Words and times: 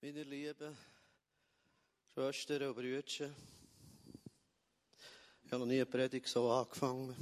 Meine 0.00 0.22
lieben 0.22 0.76
Schwestern 2.14 2.68
und 2.68 2.76
Brüder, 2.76 3.02
ich 3.04 3.20
habe 5.50 5.58
noch 5.58 5.66
nie 5.66 5.74
eine 5.74 5.86
Predigt 5.86 6.28
so 6.28 6.48
angefangen. 6.52 7.16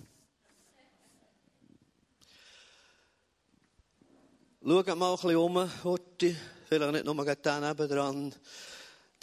Schaut 4.63 4.87
mal 4.89 5.11
ein 5.11 5.17
bisschen 5.17 5.37
um, 5.37 5.85
Horti. 5.85 6.37
Vielleicht 6.69 6.93
nicht 6.93 7.07
nur 7.07 7.25
gleich 7.25 7.41
den 7.41 7.61
nebendran, 7.63 8.35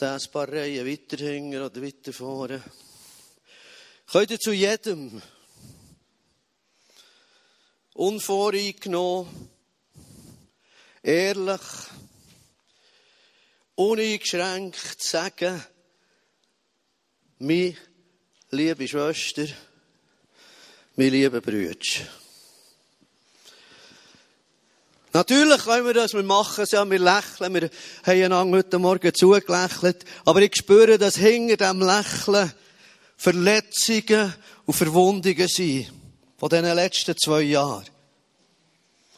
den 0.02 0.10
ein 0.10 0.32
paar 0.32 0.52
Reihen 0.52 0.88
weiter 0.88 1.18
hinten 1.18 1.62
oder 1.62 1.84
weiter 1.84 2.12
vorne. 2.12 2.64
Könnt 4.12 4.32
ihr 4.32 4.40
zu 4.40 4.52
jedem 4.52 5.22
unvoreingenommen, 7.94 9.52
ehrlich, 11.04 11.62
uneingeschränkt 13.76 15.02
sagen, 15.02 15.64
meine 17.40 17.76
liebe 18.52 18.88
Schwester, 18.88 19.46
meine 20.96 21.10
lieben 21.10 21.42
Brüder. 21.42 21.80
Natürlich 25.16 25.64
können 25.64 25.86
wir 25.86 25.94
das, 25.94 26.14
wir 26.14 26.24
machen 26.24 26.64
es 26.64 26.72
ja, 26.72 26.90
wir 26.90 26.98
lächeln, 26.98 27.54
wir 27.54 27.70
haben 28.04 28.24
einander 28.24 28.58
heute 28.58 28.80
Morgen 28.80 29.14
zugelächelt, 29.14 30.06
aber 30.26 30.42
ich 30.42 30.56
spüre, 30.56 30.98
dass 30.98 31.18
hinter 31.18 31.72
dem 31.72 31.82
Lächeln 31.82 32.52
Verletzungen 33.16 34.34
und 34.66 34.74
Verwundungen 34.74 35.48
sind 35.48 35.92
von 36.38 36.50
diesen 36.50 36.76
letzten 36.76 37.16
zwei 37.16 37.42
Jahren. 37.42 37.93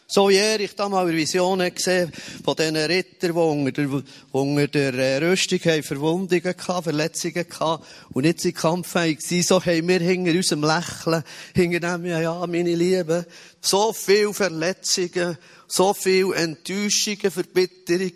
So 0.07 0.29
er, 0.29 0.59
ich 0.59 0.75
da 0.75 0.87
mal 0.87 1.11
Visionen 1.11 1.73
gesehen 1.73 2.11
von 2.43 2.55
diesen 2.55 2.75
Rittern, 2.75 3.31
die 3.31 3.39
unter 3.39 3.71
der, 3.71 4.03
unter 4.31 4.67
der 4.67 4.93
äh, 4.93 5.17
Rüstung 5.17 5.59
haben 5.59 5.81
Verwundungen 5.81 6.55
gehabt, 6.55 6.83
Verletzungen 6.83 7.49
gehabt 7.49 7.85
und 8.11 8.23
nicht 8.23 8.39
sind 8.39 8.55
kampffähig 8.55 9.17
gewesen. 9.17 9.47
So 9.47 9.59
haben 9.59 9.87
wir 9.87 9.99
hinter 9.99 10.31
unserem 10.31 10.63
Lächeln, 10.63 11.23
hinter 11.55 11.79
dem, 11.79 12.05
ja, 12.05 12.21
ja, 12.21 12.45
meine 12.45 12.75
Lieben, 12.75 13.25
so 13.61 13.93
viel 13.93 14.31
Verletzungen, 14.31 15.39
so 15.67 15.95
viel 15.95 16.33
Enttäuschungen, 16.33 17.31
Verbitterung, 17.31 18.13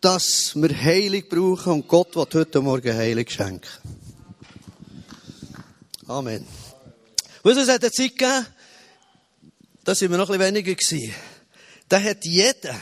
dass 0.00 0.52
wir 0.54 0.70
Heilig 0.70 1.28
brauchen 1.28 1.72
und 1.72 1.88
Gott 1.88 2.14
wird 2.14 2.32
heute 2.32 2.60
Morgen 2.60 2.96
Heilig 2.96 3.32
schenken. 3.32 3.66
Amen. 6.06 6.46
Du, 7.42 7.50
es 7.50 7.68
hat 7.68 7.82
eine 7.82 7.90
Zeit 7.90 8.16
gegeben, 8.16 8.46
da 9.86 9.94
sind 9.94 10.10
wir 10.10 10.18
noch 10.18 10.28
ein 10.30 10.38
bisschen 10.38 10.54
weniger 10.54 10.74
gewesen. 10.74 11.14
Da 11.88 12.02
hat 12.02 12.24
jeder, 12.24 12.74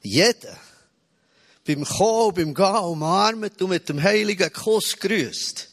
jeder, 0.00 0.56
beim 1.66 1.84
Kommen, 1.84 2.34
beim 2.34 2.54
Gehen 2.54 2.84
umarmt 2.84 3.60
und 3.60 3.68
mit 3.68 3.88
dem 3.88 4.00
heiligen 4.00 4.52
Kuss 4.52 4.96
grüßt. 4.96 5.68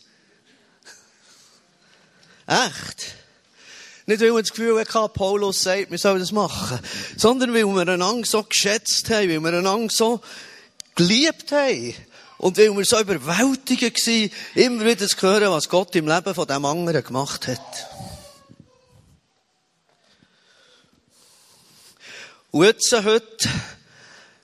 Echt? 2.47 3.15
Nicht, 4.07 4.21
weil 4.21 4.33
wir 4.33 4.41
das 4.41 4.49
Gefühl 4.49 4.79
hatten, 4.79 5.13
Paulus 5.13 5.61
sagt, 5.61 5.91
wir 5.91 5.99
sollen 5.99 6.19
das 6.19 6.31
machen, 6.31 6.79
sondern 7.17 7.53
weil 7.53 7.65
wir 7.65 7.87
einander 7.87 8.25
so 8.25 8.41
geschätzt 8.41 9.11
haben, 9.11 9.29
weil 9.29 9.39
wir 9.41 9.59
einander 9.59 9.93
so 9.93 10.21
geliebt 10.95 11.51
haben. 11.51 11.93
Und 12.39 12.57
weil 12.57 12.75
wir 12.75 12.83
so 12.83 12.99
überwältigend 12.99 13.95
waren, 13.95 14.31
immer 14.55 14.85
wieder 14.85 15.07
zu 15.07 15.21
hören, 15.21 15.51
was 15.51 15.69
Gott 15.69 15.95
im 15.95 16.07
Leben 16.07 16.33
von 16.33 16.47
dem 16.47 16.65
anderen 16.65 17.03
gemacht 17.03 17.47
hat. 17.47 18.10
Jetzt, 22.53 22.91
heute, 22.91 23.49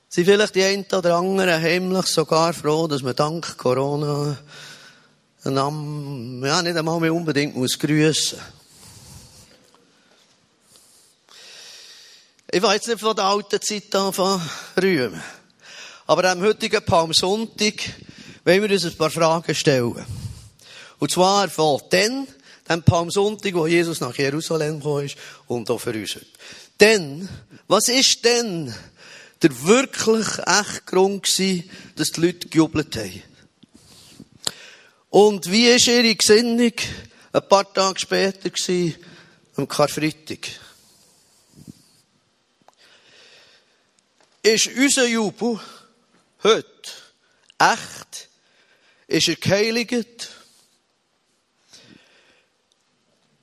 sind 0.08 0.24
vielleicht 0.24 0.56
die 0.56 0.64
einen 0.64 0.86
oder 0.94 1.18
anderen 1.18 1.62
heimlich 1.62 2.06
sogar 2.06 2.54
froh, 2.54 2.88
dass 2.88 3.02
man 3.02 3.18
dank 3.18 3.58
Corona 3.58 4.38
einander, 5.44 6.48
ja, 6.48 6.62
nicht 6.62 6.78
einmal 6.78 7.02
mehr 7.02 7.14
unbedingt 7.14 7.58
muss 7.58 7.78
grüssen. 7.78 8.40
Ich 12.50 12.62
will 12.62 12.72
jetzt 12.72 12.88
nicht 12.88 13.02
von 13.02 13.14
der 13.14 13.26
alten 13.26 13.62
Zeit 13.62 13.94
anfangen 13.94 14.50
rühmen. 14.82 15.22
Aber 16.06 16.32
am 16.32 16.42
heutigen 16.42 16.86
Palmsonntag 16.86 17.74
wollen 18.46 18.64
wir 18.64 18.72
uns 18.72 18.86
ein 18.86 18.96
paar 18.96 19.12
Fragen 19.12 19.54
stellen. 19.54 20.06
Und 20.98 21.12
zwar 21.12 21.50
von 21.50 21.82
dann, 21.90 22.26
dem 22.70 22.84
Palmsonntag, 22.84 23.54
wo 23.54 23.68
Jesus 23.68 24.00
nach 24.00 24.16
Jerusalem 24.16 24.78
gekommen 24.78 25.08
ist, 25.08 25.18
und 25.48 25.70
auch 25.70 25.80
für 25.80 25.92
uns 25.92 26.16
heute. 26.16 26.26
Denn, 26.80 27.28
was 27.68 27.88
ist 27.88 28.24
denn 28.24 28.74
der 29.42 29.64
wirklich 29.64 30.28
echte 30.46 30.82
Grund 30.86 31.24
gewesen, 31.24 31.70
dass 31.96 32.12
die 32.12 32.22
Leute 32.22 32.48
gejubelt 32.48 32.96
haben? 32.96 33.24
Und 35.10 35.50
wie 35.52 35.68
ist 35.68 35.88
ihre 35.88 36.16
Gesinnung 36.16 36.74
ein 37.34 37.50
paar 37.50 37.72
Tage 37.74 38.00
später 38.00 38.50
gewesen, 38.50 38.96
am 39.56 39.68
Karfreitag? 39.68 40.48
Ist 44.44 44.68
unser 44.68 45.08
Jubel 45.08 45.60
heute 46.44 46.92
echt? 47.58 48.30
Ist 49.08 49.28
er 49.28 49.36
geheiligt? 49.36 50.30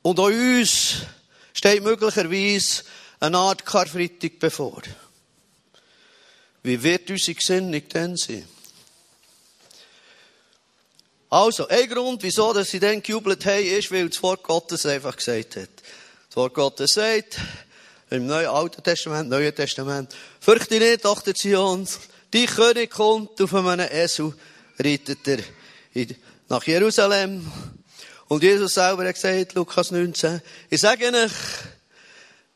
Und 0.03 0.19
an 0.19 0.25
uns 0.27 0.97
steht 1.53 1.83
möglicherweise 1.83 2.85
eine 3.21 3.39
Art 3.39 3.65
Karfreitag 3.65 4.39
bevor. 4.39 4.83
Wie 6.63 6.83
wird 6.83 7.11
unsere 7.11 7.35
Gesinnung 7.35 7.89
denn 7.89 8.17
sein? 8.17 8.49
Also, 11.31 11.67
ein 11.69 11.89
Grund, 11.89 12.23
wieso 12.23 12.53
dass 12.53 12.71
sie 12.71 12.79
dann 12.79 13.03
gejubelt 13.03 13.45
haben, 13.45 13.65
ist, 13.65 13.91
weil 13.91 14.09
das 14.09 14.23
Wort 14.23 14.45
Gottes 14.45 14.87
einfach 14.87 15.17
gesagt 15.17 15.57
hat. 15.57 15.69
Das 16.29 16.37
Wort 16.37 16.55
Gottes 16.55 16.93
sagt, 16.93 17.39
im 18.11 18.27
Neuen 18.27 18.47
Alten 18.47 18.83
Testament, 18.83 19.29
Neuen 19.31 19.55
Testament, 19.55 20.15
fürchte 20.41 20.79
nicht, 20.79 21.03
Tochter 21.03 21.35
Zions, 21.35 21.99
die 22.33 22.47
König 22.47 22.91
kommt 22.91 23.41
auf 23.41 23.55
einem 23.55 23.89
Esel, 23.91 24.33
reitet 24.79 25.27
er 25.27 25.39
nach 26.49 26.65
Jerusalem. 26.65 27.51
Und 28.29 28.43
Jesus 28.43 28.75
selber 28.75 29.07
hat 29.07 29.15
gesagt, 29.15 29.55
Lukas 29.55 29.91
19, 29.91 30.41
ich 30.71 30.81
sage 30.81 31.13
euch, 31.13 31.33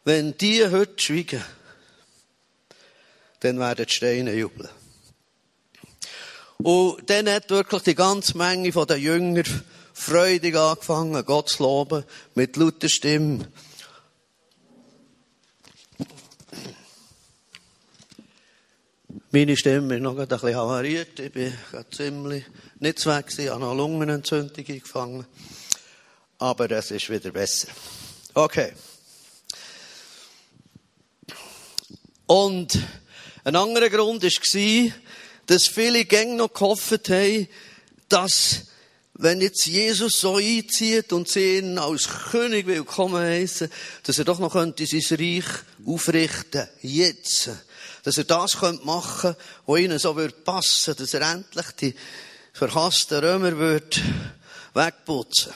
wenn 0.09 0.39
die 0.39 0.67
heute 0.67 0.95
schweigen, 0.97 1.45
dann 3.41 3.59
werden 3.59 3.85
die 3.85 3.93
Steine 3.93 4.33
jubeln. 4.33 4.71
Und 6.57 7.11
dann 7.11 7.29
hat 7.29 7.51
wirklich 7.51 7.83
die 7.83 7.95
ganze 7.95 8.39
Menge 8.39 8.73
von 8.73 8.87
den 8.87 9.03
Jüngern 9.03 9.45
freudig 9.93 10.57
angefangen, 10.57 11.23
Gott 11.27 11.51
zu 11.51 11.63
loben, 11.63 12.05
mit 12.35 12.57
lauter 12.57 12.89
Stimme. 12.89 13.49
Meine 19.31 19.59
Stimme 19.59 19.97
ist 19.97 20.01
noch 20.01 20.19
ein 20.19 20.27
bisschen 20.27 20.57
havariert. 20.57 21.21
Ich 21.21 21.33
bin 21.33 21.53
ziemlich 21.91 22.47
nicht 22.81 23.05
weg 23.05 23.27
gewesen, 23.27 23.51
habe 23.51 23.61
noch 23.61 23.75
Lungenentzündung 23.75 24.65
gefangen. 24.65 25.27
Aber 26.39 26.71
es 26.71 26.93
ist 26.93 27.11
wieder 27.11 27.31
besser. 27.31 27.69
Okay. 28.33 28.73
Und 32.29 32.79
ein 33.43 33.57
anderer 33.57 33.89
Grund 33.89 34.23
war, 34.23 34.93
dass 35.47 35.67
viele 35.67 36.05
Gänge 36.05 36.37
noch 36.37 36.53
gehofft 36.53 37.09
haben, 37.09 37.49
dass 38.11 38.67
wenn 39.15 39.41
jetzt 39.41 39.65
Jesus 39.65 40.21
so 40.21 40.37
einzieht 40.37 41.11
und 41.15 41.27
sie 41.27 41.57
ihn 41.57 41.79
als 41.79 42.07
König 42.31 42.67
willkommen 42.67 43.25
heißen, 43.25 43.71
dass 44.03 44.19
er 44.19 44.27
doch 44.27 44.41
noch 44.41 44.53
könnte 44.53 44.85
sein 44.85 45.17
Reich 45.19 45.47
aufrichten, 45.87 46.69
jetzt. 46.83 47.49
Dass 48.03 48.19
er 48.19 48.25
das 48.25 48.59
könnte 48.59 48.85
machen, 48.85 49.35
was 49.65 49.81
ihnen 49.81 49.99
so 49.99 50.15
würde 50.15 50.35
passen, 50.35 50.97
dass 50.97 51.15
er 51.15 51.33
endlich 51.33 51.71
die 51.81 51.95
verhassten 52.53 53.25
Römer 53.25 53.57
würde 53.57 53.97
wegputzen. 54.75 55.55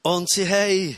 Und 0.00 0.30
sie 0.30 0.48
haben 0.48 0.96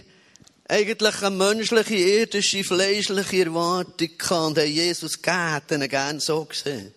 eigentlich 0.71 1.23
eine 1.23 1.37
menschliche, 1.37 1.95
irdische, 1.95 2.63
fleischliche 2.63 3.45
Erwartung 3.45 4.09
gehabt 4.17 4.33
und 4.33 4.59
haben 4.59 4.71
Jesus 4.71 5.21
gegeben, 5.21 5.89
gerne 5.89 6.21
so 6.21 6.45
gesehen. 6.45 6.95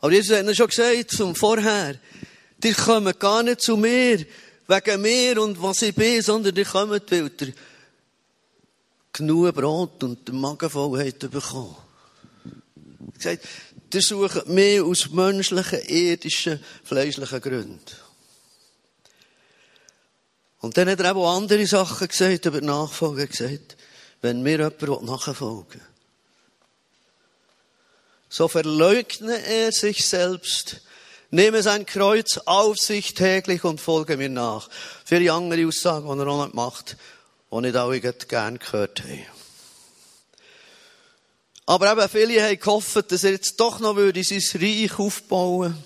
Aber 0.00 0.12
Jesus 0.12 0.36
hat 0.36 0.56
schon 0.56 0.68
gesagt, 0.68 1.10
zum 1.10 1.34
Vorher, 1.34 1.96
die 2.58 2.72
kommen 2.72 3.12
gar 3.18 3.42
nicht 3.42 3.62
zu 3.62 3.76
mir, 3.76 4.24
wegen 4.68 5.02
mir 5.02 5.42
und 5.42 5.60
was 5.60 5.82
ich 5.82 5.94
bin, 5.94 6.22
sondern 6.22 6.54
die 6.54 6.64
kommen, 6.64 7.00
weil 7.10 7.30
ihr 7.40 7.52
genug 9.12 9.54
Brot 9.54 10.02
und 10.04 10.28
den 10.28 10.40
Magen 10.40 10.70
voll 10.70 11.04
habt 11.04 11.30
bekommen. 11.30 11.76
Er 12.44 13.18
gesagt, 13.18 13.48
die 13.92 14.00
suchen 14.00 14.54
mehr 14.54 14.84
aus 14.84 15.10
menschlichen, 15.10 15.80
irdischen, 15.86 16.60
fleischlichen 16.84 17.40
Gründen. 17.40 18.03
Und 20.64 20.78
dann 20.78 20.88
hat 20.88 21.00
er 21.00 21.14
auch 21.14 21.36
andere 21.36 21.66
Sachen 21.66 22.08
gesagt, 22.08 22.46
über 22.46 22.58
die 22.58 22.66
Nachfolge 22.66 23.26
gesagt. 23.26 23.76
Wenn 24.22 24.42
mir 24.42 24.72
jemand 24.80 25.04
nachfolgen 25.04 25.74
will, 25.74 25.80
so 28.30 28.48
verleugne 28.48 29.44
er 29.44 29.72
sich 29.72 30.06
selbst, 30.06 30.80
nehme 31.30 31.62
sein 31.62 31.84
Kreuz 31.84 32.38
auf 32.46 32.78
sich 32.78 33.12
täglich 33.12 33.62
und 33.64 33.78
folge 33.78 34.16
mir 34.16 34.30
nach. 34.30 34.70
Die 35.10 35.30
andere 35.30 35.66
Aussagen, 35.66 36.10
die 36.10 36.22
er 36.22 36.28
auch 36.28 36.46
nicht 36.46 36.54
macht, 36.54 36.96
die 37.52 37.60
nicht 37.60 37.76
alle 37.76 38.00
gern 38.00 38.58
gehört 38.58 39.02
haben. 39.02 39.26
Aber 41.66 41.92
eben 41.92 42.08
viele 42.08 42.42
haben 42.42 42.58
gehofft, 42.58 43.12
dass 43.12 43.24
er 43.24 43.32
jetzt 43.32 43.60
doch 43.60 43.80
noch 43.80 43.96
würde 43.96 44.24
sein 44.24 44.40
Reich 44.54 44.98
aufbauen 44.98 45.76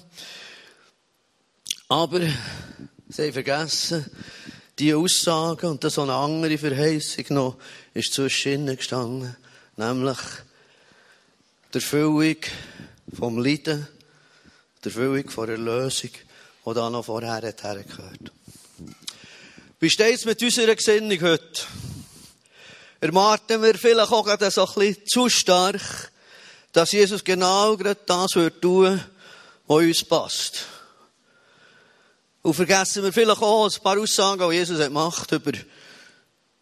Aber 1.88 2.20
sie 3.08 3.22
haben 3.22 3.32
vergessen, 3.32 4.08
die 4.78 4.94
Aussagen 4.94 5.66
und 5.66 5.84
das 5.84 5.94
so 5.94 6.02
eine 6.02 6.14
andere 6.14 6.58
Verheißung 6.58 7.24
noch 7.30 7.56
ist 7.94 8.12
zwischen 8.12 8.52
ihnen 8.52 8.76
gestanden. 8.76 9.36
Nämlich 9.76 10.18
der 11.72 11.80
Erfüllung 11.80 12.36
vom 13.16 13.38
Leiden, 13.38 13.86
der 14.84 14.92
Erfüllung 14.92 15.28
von 15.30 15.48
Erlösung, 15.48 16.10
die 16.66 16.74
da 16.74 16.90
noch 16.90 17.04
vorher 17.04 17.40
hergehört. 17.40 18.32
Wie 19.80 19.90
steht 19.90 20.16
es 20.16 20.24
mit 20.24 20.42
unserer 20.42 20.74
Gesinnung 20.74 21.20
heute? 21.20 21.62
erwarten 23.00 23.62
wir 23.62 23.74
vielleicht 23.74 24.12
auch 24.12 24.24
gerade 24.24 24.50
so 24.50 24.66
ein 24.66 24.74
bisschen 24.74 25.06
zu 25.06 25.28
stark, 25.28 26.10
dass 26.72 26.92
Jesus 26.92 27.24
genau 27.24 27.76
gerade 27.76 28.00
das 28.06 28.34
wird 28.34 28.60
tun, 28.60 29.00
was 29.66 29.78
uns 29.78 30.04
passt. 30.04 30.66
Und 32.48 32.54
vergessen 32.54 33.02
wir 33.02 33.12
vielleicht 33.12 33.42
auch 33.42 33.66
ein 33.66 33.82
paar 33.82 33.98
Aussagen, 33.98 34.48
die 34.48 34.56
Jesus 34.56 34.78
hat 34.78 34.86
gemacht 34.86 35.30
über 35.32 35.52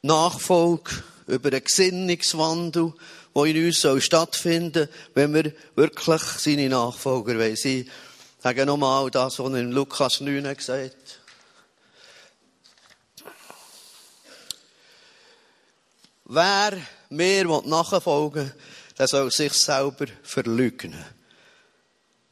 Nachfolge, 0.02 0.90
über 1.28 1.48
einen 1.48 1.62
Gesinnungswandel, 1.62 2.92
der 3.32 3.44
in 3.44 3.66
uns 3.66 3.82
soll 3.82 4.00
stattfinden 4.00 4.88
wenn 5.14 5.32
wir 5.32 5.52
wirklich 5.76 6.22
seine 6.22 6.68
Nachfolger 6.68 7.34
sein 7.34 7.38
wollen. 7.38 7.84
Ich 7.86 8.42
sage 8.42 8.66
nochmal 8.66 9.08
das, 9.12 9.38
was 9.38 9.52
er 9.52 9.60
in 9.60 9.70
Lukas 9.70 10.20
9 10.20 10.56
gesagt. 10.56 11.20
Wer 16.24 16.78
mir 17.10 17.44
nachfolgen 17.64 18.46
will, 18.46 18.54
der 18.98 19.06
soll 19.06 19.30
sich 19.30 19.52
selber 19.52 20.06
verleugnen. 20.24 21.04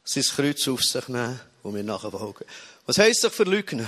Sein 0.03 0.23
Kreuz 0.23 0.67
auf 0.67 0.83
sich 0.83 1.07
nehmen 1.07 1.39
und 1.63 1.71
mir 1.71 1.85
nachfolgen. 1.85 2.45
Was 2.85 2.97
heisst 2.97 3.21
sich 3.21 3.33
verleugnen? 3.33 3.87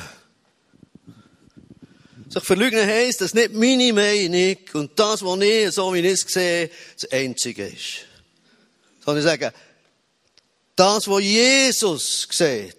Sich 2.29 2.44
verleugnen 2.44 2.85
heisst, 2.85 3.21
dass 3.21 3.33
nicht 3.33 3.53
meine 3.53 3.94
Meinung 3.94 4.57
und 4.73 4.99
das, 4.99 5.23
was 5.23 5.39
ich, 5.41 5.71
so 5.71 5.94
wie 5.94 5.99
ich 5.99 6.13
es 6.13 6.21
sehe, 6.21 6.69
das 6.99 7.11
Einzige 7.11 7.67
ist. 7.67 8.05
Sondern 9.03 9.23
ich 9.23 9.29
sage, 9.29 9.53
das, 10.75 11.07
was 11.07 11.21
Jesus 11.21 12.27
sieht, 12.29 12.75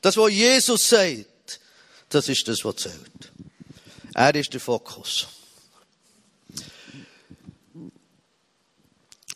das, 0.00 0.16
was 0.16 0.30
Jesus 0.30 0.88
sagt, 0.88 1.60
das 2.08 2.28
ist 2.28 2.46
das, 2.46 2.64
was 2.64 2.76
zählt. 2.76 3.32
Er 4.14 4.34
ist 4.34 4.52
der 4.52 4.60
Fokus. 4.60 5.26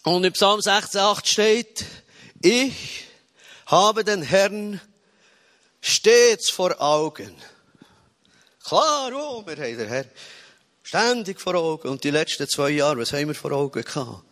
Und 0.03 0.25
im 0.25 0.33
Psalm 0.35 0.61
16,8 0.61 1.27
steht, 1.27 1.85
ich 2.43 3.07
habe 3.67 4.05
den 4.05 4.23
Herrn 4.23 4.81
stets 5.87 6.51
vor 6.51 6.81
Augen. 6.81 7.35
Klar, 8.65 9.13
oh, 9.15 9.47
wir 9.47 9.57
haben 9.57 9.79
den 9.79 9.89
Herrn 9.89 10.11
ständig 10.83 11.41
vor 11.41 11.55
Augen. 11.55 11.89
Und 11.89 12.03
die 12.03 12.11
letzten 12.11 12.49
zwei 12.49 12.71
Jahre, 12.71 12.99
was 12.99 13.13
haben 13.13 13.29
wir 13.29 13.35
vor 13.35 13.53
Augen 13.53 13.83
gehabt? 13.83 14.25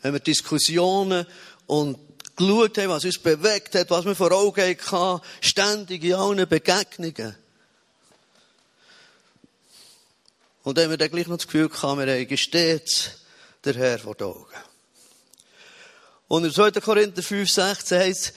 Wenn 0.00 0.14
wir 0.14 0.20
Diskussionen 0.20 1.26
und 1.66 1.98
geschaut 2.36 2.78
haben, 2.78 2.88
was 2.88 3.04
uns 3.04 3.18
bewegt 3.18 3.74
hat, 3.74 3.90
was 3.90 4.06
wir 4.06 4.14
vor 4.14 4.32
Augen 4.32 4.76
hatten, 4.78 5.24
ständig 5.40 6.04
in 6.04 6.14
allen 6.14 6.48
Begegnungen. 6.48 7.36
Und 10.62 10.78
dann 10.78 10.84
haben 10.84 10.90
wir 10.92 10.96
dann 10.96 11.10
gleich 11.10 11.26
noch 11.26 11.36
das 11.36 11.46
Gefühl 11.46 11.68
gehabt, 11.68 11.98
wir 11.98 12.06
haben 12.06 12.36
stets 12.38 13.10
der 13.62 13.74
Herr 13.74 13.98
vor 13.98 14.20
Augen. 14.22 14.56
Und 16.28 16.46
in 16.46 16.52
2. 16.52 16.70
Korinther 16.80 17.22
5, 17.22 17.50
16 17.50 17.98
heißt 17.98 18.34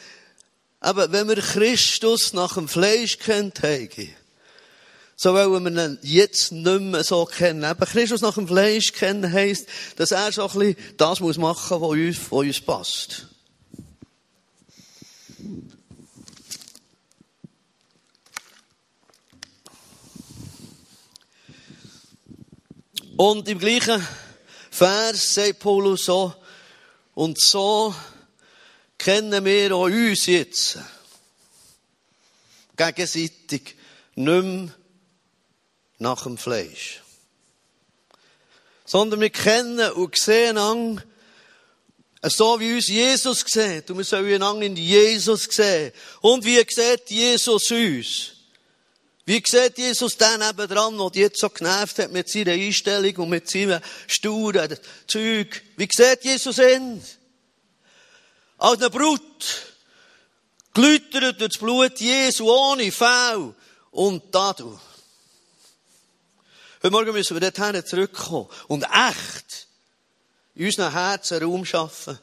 aber 0.87 1.11
wenn 1.11 1.27
wir 1.27 1.35
Christus 1.35 2.31
nach 2.31 2.53
dem 2.53 2.69
Fleisch 2.69 3.19
kennt 3.19 3.61
haben, 3.61 3.89
so 5.17 5.33
wollen 5.33 5.65
wir 5.65 5.85
ihn 5.85 5.99
jetzt 6.01 6.53
nicht 6.53 6.79
mehr 6.79 7.03
so 7.03 7.25
kennen. 7.25 7.65
Aber 7.65 7.85
Christus 7.85 8.21
nach 8.21 8.35
dem 8.35 8.47
Fleisch 8.47 8.93
kennen 8.93 9.29
heisst, 9.29 9.67
dass 9.97 10.11
er 10.11 10.31
so 10.31 10.47
ein 10.47 10.57
bisschen 10.57 10.77
das 10.95 11.19
muss 11.19 11.37
machen, 11.37 11.81
was 11.81 11.89
uns, 11.89 12.17
was 12.31 12.39
uns 12.39 12.61
passt. 12.61 13.27
Und 23.17 23.49
im 23.49 23.59
gleichen 23.59 24.07
Vers 24.71 25.33
sagt 25.33 25.59
Paulus 25.59 26.05
so, 26.05 26.33
und 27.13 27.37
so 27.41 27.93
kennen 29.07 29.45
wir 29.45 29.73
auch 29.73 29.85
uns 29.85 30.25
jetzt 30.25 30.79
gegenseitig 32.75 33.77
nicht 34.15 34.43
mehr 34.43 34.69
nach 35.97 36.23
dem 36.23 36.37
Fleisch. 36.37 37.01
Sondern 38.85 39.21
wir 39.21 39.29
kennen 39.29 39.93
und 39.93 40.17
sehen 40.17 40.57
an, 40.57 41.01
so 42.21 42.59
wie 42.59 42.73
uns 42.73 42.89
Jesus 42.89 43.45
sieht. 43.47 43.89
Und 43.89 43.99
wir 43.99 44.03
sollen 44.03 44.43
an 44.43 44.61
in 44.61 44.75
Jesus 44.75 45.45
sehen. 45.45 45.93
Und 46.19 46.43
wie 46.43 46.57
sieht 46.67 47.09
Jesus 47.09 47.71
uns? 47.71 48.31
Wie 49.25 49.41
sieht 49.45 49.77
Jesus 49.77 50.17
den 50.17 50.41
dran, 50.41 50.97
der 50.97 51.11
jetzt 51.13 51.39
so 51.39 51.49
genervt 51.49 51.99
hat 51.99 52.11
mit 52.11 52.27
seiner 52.27 52.51
Einstellung 52.51 53.15
und 53.15 53.29
mit 53.29 53.49
seinem 53.49 53.79
sturen 54.07 54.77
Zeug? 55.07 55.61
Wie 55.77 55.87
sieht 55.89 56.25
Jesus 56.25 56.57
ihn? 56.57 57.01
Als 58.57 58.81
eine 58.81 58.89
Brut. 58.89 59.21
Geläutert 60.73 61.39
durch 61.39 61.51
das 61.51 61.57
Blut 61.59 61.99
Jesu 61.99 62.51
ohne 62.51 62.91
Fehl 62.91 63.53
und 63.91 64.31
Tadel. 64.31 64.79
Heute 66.81 66.91
Morgen 66.91 67.13
müssen 67.13 67.39
wir 67.39 67.51
dorthin 67.51 67.85
zurückkommen 67.85 68.47
und 68.67 68.83
echt 68.83 69.67
in 70.55 70.65
unseren 70.65 70.91
Herzen 70.91 71.43
Raum 71.43 71.65
schaffen, 71.65 72.17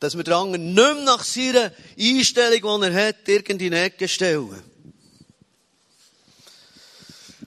dass 0.00 0.16
wir 0.16 0.24
den 0.24 0.34
anderen 0.34 0.74
nicht 0.74 0.74
mehr 0.74 0.94
nach 1.04 1.24
seiner 1.24 1.72
Einstellung, 1.98 2.80
die 2.80 2.86
er 2.86 3.08
hat, 3.08 3.28
irgendwie 3.28 3.66
in 3.66 3.72
die 3.72 3.78
Ecke 3.78 4.08
stellen. 4.08 4.62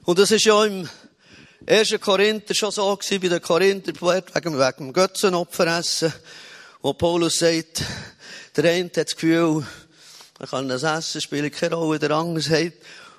Und 0.06 0.20
das 0.20 0.32
ist 0.32 0.46
ja 0.46 0.64
im 0.66 0.90
1. 1.66 1.96
Korinther 2.02 2.54
schon 2.54 2.72
so 2.72 2.96
gewesen, 2.96 3.22
bei 3.22 3.28
den 3.30 3.42
Korinther, 3.42 3.94
wegen, 3.94 4.60
wegen 4.60 4.78
dem 4.78 4.94
Götzenopferessen, 4.94 6.14
wo 6.84 6.94
Paulus 6.94 7.40
sagt, 7.40 7.82
der 8.58 8.66
eine 8.66 8.86
hat 8.86 8.98
das 8.98 9.16
Gefühl, 9.16 9.66
er 10.38 10.48
kann 10.48 10.68
das 10.68 10.84
Essen, 10.84 11.22
spielt 11.22 11.54
keine 11.54 11.76
Rolle, 11.76 11.98
der 11.98 12.12
andere 12.12 12.42
sagt, 12.42 12.74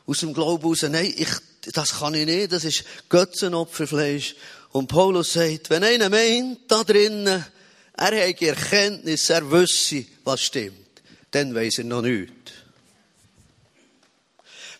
aus 0.06 0.20
dem 0.20 0.34
Glauben 0.34 0.62
raus, 0.62 0.82
nein, 0.82 1.12
ich, 1.16 1.30
das 1.72 1.98
kann 1.98 2.12
ich 2.12 2.26
nicht, 2.26 2.52
das 2.52 2.64
ist 2.64 2.84
Götzenopferfleisch. 3.08 4.36
Und 4.70 4.88
Paulus 4.88 5.32
sagt, 5.32 5.70
wenn 5.70 5.82
einer 5.82 6.10
meint, 6.10 6.70
da 6.70 6.84
drinnen, 6.84 7.42
er 7.96 8.28
hat 8.28 8.42
Erkenntnis, 8.42 9.30
er 9.30 9.50
wüsste, 9.50 10.04
was 10.24 10.42
stimmt, 10.42 11.00
dann 11.30 11.54
weiss 11.54 11.78
er 11.78 11.84
noch 11.84 12.02
nichts. 12.02 12.34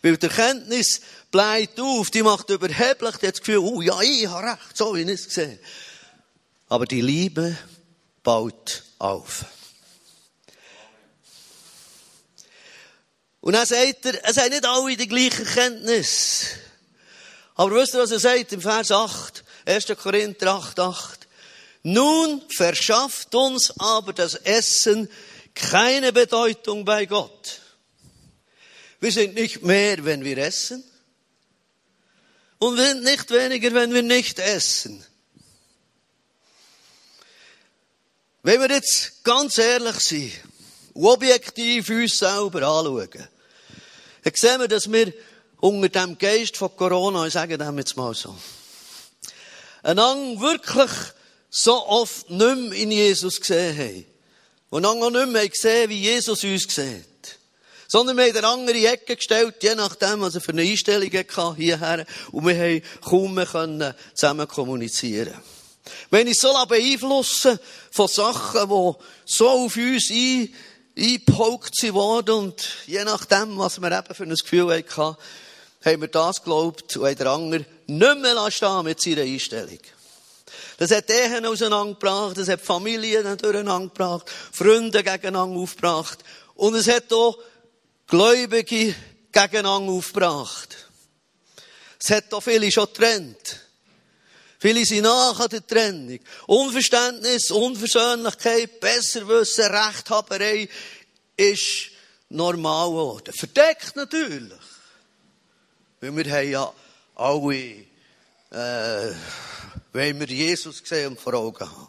Weil 0.03 0.17
die 0.17 0.27
Erkenntnis 0.27 1.01
bleibt 1.31 1.79
auf, 1.79 2.11
die 2.11 2.21
macht 2.21 2.51
überheblich, 2.51 3.15
die 3.15 3.27
hat 3.27 3.33
das 3.33 3.39
Gefühl, 3.39 3.57
oh 3.57 3.81
ja, 3.81 3.99
ich 4.01 4.27
habe 4.27 4.51
recht, 4.51 4.77
so 4.77 4.93
wie 4.93 5.01
ich 5.01 5.09
es 5.09 5.25
gesehen. 5.25 5.57
Aber 6.69 6.85
die 6.85 7.01
Liebe 7.01 7.57
baut 8.25 8.83
auf. 8.99 9.45
Und 13.39 13.53
dann 13.53 13.65
sagt 13.65 14.05
er, 14.05 14.27
es 14.27 14.37
haben 14.37 14.49
nicht 14.49 14.65
alle 14.65 14.97
die 14.97 15.07
gleiche 15.07 15.45
Kenntnis. 15.45 16.47
Aber 17.53 17.75
wisst 17.75 17.93
ihr, 17.93 18.01
was 18.01 18.11
er 18.11 18.19
sagt 18.19 18.51
im 18.51 18.61
Vers 18.61 18.91
8, 18.91 19.43
1. 19.65 19.85
Korinther 20.01 20.55
8, 20.55 20.79
8? 20.79 21.27
Nun 21.83 22.41
verschafft 22.49 23.33
uns 23.35 23.71
aber 23.79 24.11
das 24.11 24.33
Essen 24.33 25.07
keine 25.53 26.11
Bedeutung 26.11 26.83
bei 26.83 27.05
Gott. 27.05 27.61
Wir 28.99 29.11
sind 29.11 29.35
nicht 29.35 29.61
mehr, 29.61 30.03
wenn 30.03 30.23
wir 30.23 30.39
essen. 30.39 30.83
Und 32.57 32.77
wir 32.77 32.87
sind 32.87 33.03
nicht 33.03 33.29
weniger, 33.29 33.71
wenn 33.75 33.93
wir 33.93 34.01
nicht 34.01 34.39
essen. 34.39 35.05
Wenn 38.45 38.61
wir 38.61 38.69
jetzt 38.69 39.23
ganz 39.23 39.57
ehrlich 39.57 39.95
sind 40.01 40.31
und 40.93 41.07
objektiv 41.07 41.89
uns 41.89 42.19
selber 42.19 42.61
anschauen, 42.61 43.27
dann 44.21 44.33
sehen 44.35 44.61
wir, 44.61 44.67
dass 44.67 44.91
wir 44.91 45.11
unter 45.61 45.89
dem 45.89 46.15
Geist 46.15 46.55
von 46.55 46.75
Corona, 46.75 47.25
ich 47.25 47.33
sage 47.33 47.57
dem 47.57 47.75
jetzt 47.79 47.97
mal 47.97 48.13
so, 48.13 48.37
einander 49.81 50.39
wirklich 50.41 50.91
so 51.49 51.87
oft 51.87 52.29
nicht 52.29 52.55
mehr 52.55 52.79
in 52.79 52.91
Jesus 52.91 53.41
gesehen 53.41 53.77
haben. 53.79 54.05
Und 54.69 54.83
dann 54.83 55.01
auch 55.01 55.09
nicht 55.09 55.29
mehr 55.29 55.49
gesehen, 55.49 55.89
wie 55.89 56.01
Jesus 56.01 56.43
uns 56.43 56.67
sieht. 56.71 57.39
Sondern 57.87 58.15
wir 58.15 58.25
haben 58.25 58.37
eine 58.37 58.47
andere 58.47 58.87
Ecke 58.89 59.15
gestellt, 59.15 59.55
je 59.63 59.73
nachdem, 59.73 60.21
was 60.21 60.35
er 60.35 60.41
für 60.41 60.51
eine 60.51 60.61
Einstellung 60.61 61.11
hatte, 61.11 61.55
hierher. 61.55 62.05
Und 62.31 62.45
wir 62.45 62.55
haben 62.55 62.83
kaum 63.01 63.33
mehr 63.33 63.95
zusammen 64.13 64.47
kommunizieren 64.47 65.33
Wenn 66.09 66.27
ich 66.27 66.39
so 66.39 66.53
beeinflussen 66.67 67.59
von 67.91 68.07
Sachen, 68.07 68.69
die 68.69 68.93
so 69.25 69.49
auf 69.49 69.75
uns 69.75 70.09
ein, 70.09 70.53
eingepaukt 70.97 71.93
worden 71.93 72.35
und 72.35 72.69
je 72.87 73.03
nachdem, 73.03 73.57
was 73.57 73.81
wir 73.81 73.91
eben 73.91 74.15
für 74.15 74.23
ein 74.23 74.29
Gefühl 74.29 74.71
hatten, 74.73 75.17
haben 75.83 76.01
wir 76.01 76.07
das 76.07 76.41
geglaubt 76.41 76.97
und 76.97 77.05
haben 77.05 77.15
der 77.15 77.27
andere 77.27 77.65
nicht 77.87 78.19
mehr 78.19 78.51
stehen 78.51 78.83
mit 78.83 79.01
seiner 79.01 79.21
Einstellung. 79.21 79.79
Das 80.77 80.91
hat 80.91 81.09
Ehen 81.09 81.45
auseinandergebracht, 81.45 82.37
das 82.37 82.49
hat 82.49 82.61
Familien 82.61 83.37
durcheinandergebracht, 83.37 84.29
Freunde 84.51 85.03
gegeneinander 85.03 85.59
aufgebracht. 85.59 86.19
Und 86.55 86.75
es 86.75 86.87
hat 86.87 87.11
auch 87.13 87.37
Gläubige 88.07 88.95
gegeneinander 89.31 89.91
aufgebracht. 89.91 90.75
Es 91.99 92.09
hat 92.09 92.33
auch 92.33 92.41
viele 92.41 92.71
schon 92.71 92.85
getrennt. 92.85 93.64
Viele 94.59 94.85
sind 94.85 95.03
nach 95.03 95.47
der 95.47 95.65
Trennung. 95.65 96.19
Unverständnis, 96.47 97.51
Unversöhnlichkeit, 97.51 98.79
Besserwissen, 98.79 99.65
Rechthaberei 99.65 100.69
ist 101.35 101.89
normal 102.29 102.89
geworden. 102.89 103.33
Verdeckt 103.33 103.95
natürlich. 103.95 104.53
Weil 105.99 106.15
wir 106.15 106.31
haben 106.31 106.49
ja 106.49 106.73
alle, 107.15 107.85
äh, 108.51 109.15
wenn 109.91 110.19
wir 110.19 110.27
Jesus 110.27 110.81
sehen 110.83 111.11
und 111.11 111.19
vor 111.19 111.33
Augen 111.33 111.59
haben. 111.59 111.87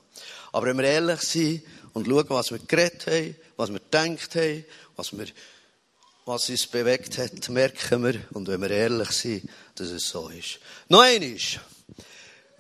Aber 0.53 0.67
wenn 0.67 0.79
wir 0.79 0.85
ehrlich 0.85 1.21
sind 1.21 1.63
und 1.93 2.07
schauen, 2.07 2.27
was 2.29 2.51
wir 2.51 2.59
geredet 2.59 3.07
haben, 3.07 3.37
was 3.57 3.73
wir 3.73 3.81
gedacht 3.81 4.35
haben, 4.35 4.65
was, 4.97 5.17
wir, 5.17 5.27
was 6.25 6.49
uns 6.49 6.67
bewegt 6.67 7.19
hat, 7.19 7.49
merken 7.49 8.05
wir, 8.05 8.21
und 8.33 8.49
wenn 8.49 8.61
wir 8.61 8.71
ehrlich 8.71 9.11
sind, 9.11 9.51
dass 9.75 9.89
es 9.89 10.09
so 10.09 10.29
ist. 10.29 10.59
Noch 10.89 11.03
einmal. 11.03 11.37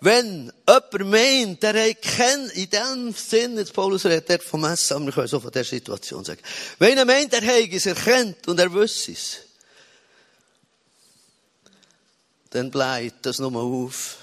Wenn 0.00 0.53
jemand 0.69 1.11
meint, 1.11 1.62
der 1.62 1.95
kein, 1.95 2.50
in 2.50 2.69
dem 2.69 3.15
Sinn, 3.15 3.57
jetzt 3.57 3.73
Paulus 3.73 4.05
redet 4.05 4.29
er 4.29 4.41
vom 4.41 4.65
Essen, 4.65 4.95
aber 4.95 5.07
wir 5.07 5.12
können 5.12 5.29
so 5.29 5.41
von 5.41 5.50
der 5.50 5.65
Situation 5.65 6.25
sagen. 6.25 6.43
Wenn 6.79 6.99
er 6.99 7.07
meint, 7.07 7.33
er 7.33 7.41
hat 7.41 7.73
es 7.73 7.87
erkennt 7.87 8.47
und 8.47 8.61
er 8.61 8.73
wüsste 8.73 9.12
es, 9.12 9.38
dann 12.50 12.71
bleibt 12.71 13.25
das 13.25 13.38
nur 13.38 13.55
auf 13.57 14.17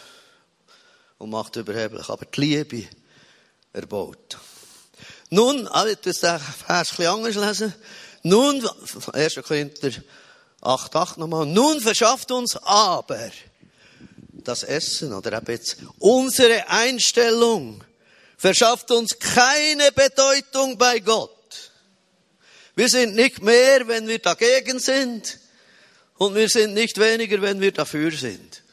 und 1.17 1.31
macht 1.31 1.55
überheblich. 1.55 2.07
Aber 2.07 2.25
die 2.25 2.41
Liebe 2.41 2.87
erbaut. 3.71 4.37
Nun, 5.29 5.65
will 5.65 5.95
den 5.95 6.13
Vers 6.13 6.99
ein 6.99 7.07
anders 7.07 7.35
lesen. 7.35 7.73
Nun, 8.21 8.67
1. 9.11 9.35
Korinther 9.45 9.91
8, 10.61 10.95
8 10.95 11.17
nochmal. 11.17 11.45
Nun 11.45 11.81
verschafft 11.81 12.31
uns 12.31 12.55
aber 12.57 13.31
das 14.43 14.63
Essen 14.63 15.13
oder 15.13 15.37
eben 15.37 15.51
jetzt 15.51 15.77
unsere 15.99 16.67
Einstellung 16.69 17.83
verschafft 18.37 18.91
uns 18.91 19.17
keine 19.17 19.91
Bedeutung 19.91 20.77
bei 20.77 20.99
Gott. 20.99 21.71
Wir 22.75 22.89
sind 22.89 23.15
nicht 23.15 23.41
mehr, 23.41 23.87
wenn 23.87 24.07
wir 24.07 24.19
dagegen 24.19 24.79
sind 24.79 25.39
und 26.15 26.35
wir 26.35 26.49
sind 26.49 26.73
nicht 26.73 26.99
weniger, 26.99 27.41
wenn 27.41 27.61
wir 27.61 27.71
dafür 27.71 28.11
sind. 28.11 28.63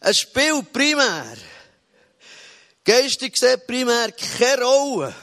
Es 0.00 0.18
spielt 0.18 0.72
primär, 0.72 1.36
geistig 2.84 3.32
gesehen 3.32 3.60
primär 3.66 4.12
keine 4.12 4.62
Rolle, 4.62 5.14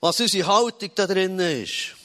was 0.00 0.20
unsere 0.20 0.46
Haltung 0.46 0.90
da 0.94 1.06
drin 1.06 1.38
ist. 1.38 1.99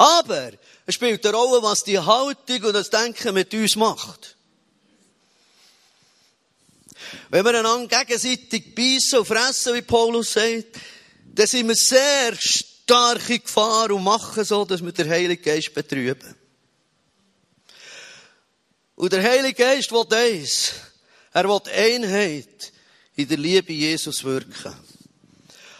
Aber 0.00 0.52
es 0.86 0.94
spielt 0.94 1.26
eine 1.26 1.36
Rolle, 1.36 1.62
was 1.62 1.84
die 1.84 1.98
Haltung 1.98 2.64
und 2.64 2.72
das 2.72 2.88
Denken 2.88 3.34
mit 3.34 3.52
uns 3.52 3.76
macht. 3.76 4.34
Wenn 7.28 7.44
wir 7.44 7.58
einander 7.58 7.98
gegenseitig 7.98 8.74
beißen 8.74 9.18
und 9.18 9.26
fressen, 9.26 9.74
wie 9.74 9.82
Paulus 9.82 10.32
sagt, 10.32 10.78
dann 11.34 11.46
sind 11.46 11.68
wir 11.68 11.74
sehr 11.74 12.34
stark 12.34 13.28
in 13.28 13.42
Gefahr 13.42 13.90
und 13.90 14.02
machen 14.02 14.42
so, 14.42 14.64
dass 14.64 14.82
wir 14.82 14.90
den 14.90 15.10
Heiligen 15.10 15.42
Geist 15.42 15.74
betrüben. 15.74 16.34
Und 18.94 19.12
der 19.12 19.22
Heilige 19.22 19.62
Geist 19.62 19.92
will 19.92 20.06
eins. 20.14 20.72
Er 21.34 21.46
will 21.46 21.60
Einheit 21.74 22.72
in 23.16 23.28
der 23.28 23.36
Liebe 23.36 23.74
Jesus 23.74 24.24
wirken. 24.24 24.74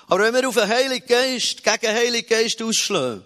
Aber 0.08 0.24
wenn 0.24 0.34
wir 0.34 0.46
auf 0.46 0.56
den 0.56 0.68
Heiligen 0.68 1.06
Geist, 1.06 1.64
gegen 1.64 1.80
den 1.80 1.94
Heiligen 1.94 2.28
Geist 2.28 2.60
ausschlagen, 2.60 3.24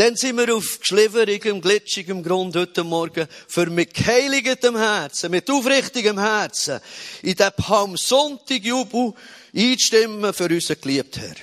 dann 0.00 0.16
sind 0.16 0.38
wir 0.38 0.56
auf 0.56 0.80
geschliffrigem, 0.80 1.60
glitschigem 1.60 2.22
Grund 2.22 2.56
heute 2.56 2.82
Morgen 2.84 3.28
für 3.46 3.66
mit 3.66 3.92
geheiligtem 3.92 4.74
Herzen, 4.74 5.30
mit 5.30 5.50
aufrichtigem 5.50 6.18
Herzen 6.18 6.80
in 7.20 7.34
den 7.34 7.50
Palmsonntag-Jubel 7.54 9.12
einstimmen 9.54 10.32
für 10.32 10.46
unseren 10.46 10.80
geliebten 10.80 11.20
Herr. 11.20 11.36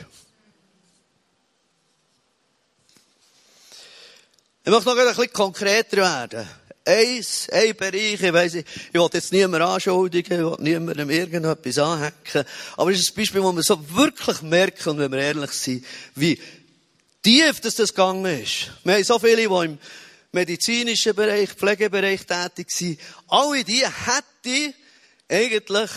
Ich 4.66 4.72
möchte 4.72 4.90
noch 4.90 4.98
ein 4.98 5.08
bisschen 5.08 5.34
konkreter 5.34 5.98
werden. 5.98 6.48
Eins, 6.84 7.50
ein 7.52 7.76
Bereich, 7.76 8.24
ich 8.24 8.34
weiss, 8.34 8.56
ich 8.56 8.66
will 8.92 9.08
jetzt 9.14 9.34
niemanden 9.34 9.68
anschuldigen, 9.68 10.40
ich 10.40 10.44
will 10.44 10.56
niemandem 10.60 11.10
irgendetwas 11.12 11.78
anhacken, 11.78 12.44
aber 12.76 12.92
es 12.92 13.02
ist 13.02 13.12
ein 13.12 13.16
Beispiel, 13.18 13.44
wo 13.44 13.52
wir 13.52 13.62
so 13.62 13.78
wirklich 13.94 14.42
merken, 14.42 14.98
wenn 14.98 15.12
wir 15.12 15.20
ehrlich 15.20 15.52
sind, 15.52 15.86
wie 16.16 16.40
tief 17.28 17.60
dass 17.60 17.76
das 17.76 17.94
gegangen 17.94 18.42
ist. 18.42 18.72
Wir 18.86 18.94
haben 18.94 19.04
so 19.04 19.20
viele, 19.20 19.36
die 19.50 19.66
im 19.66 19.78
medizinischen 20.32 21.14
Bereich, 21.14 21.50
Pflegebereich 21.50 22.26
tätig 22.26 22.72
sind. 22.72 23.00
Alle 23.28 23.66
die 23.66 23.86
hätten 23.86 24.74
eigentlich, 25.28 25.92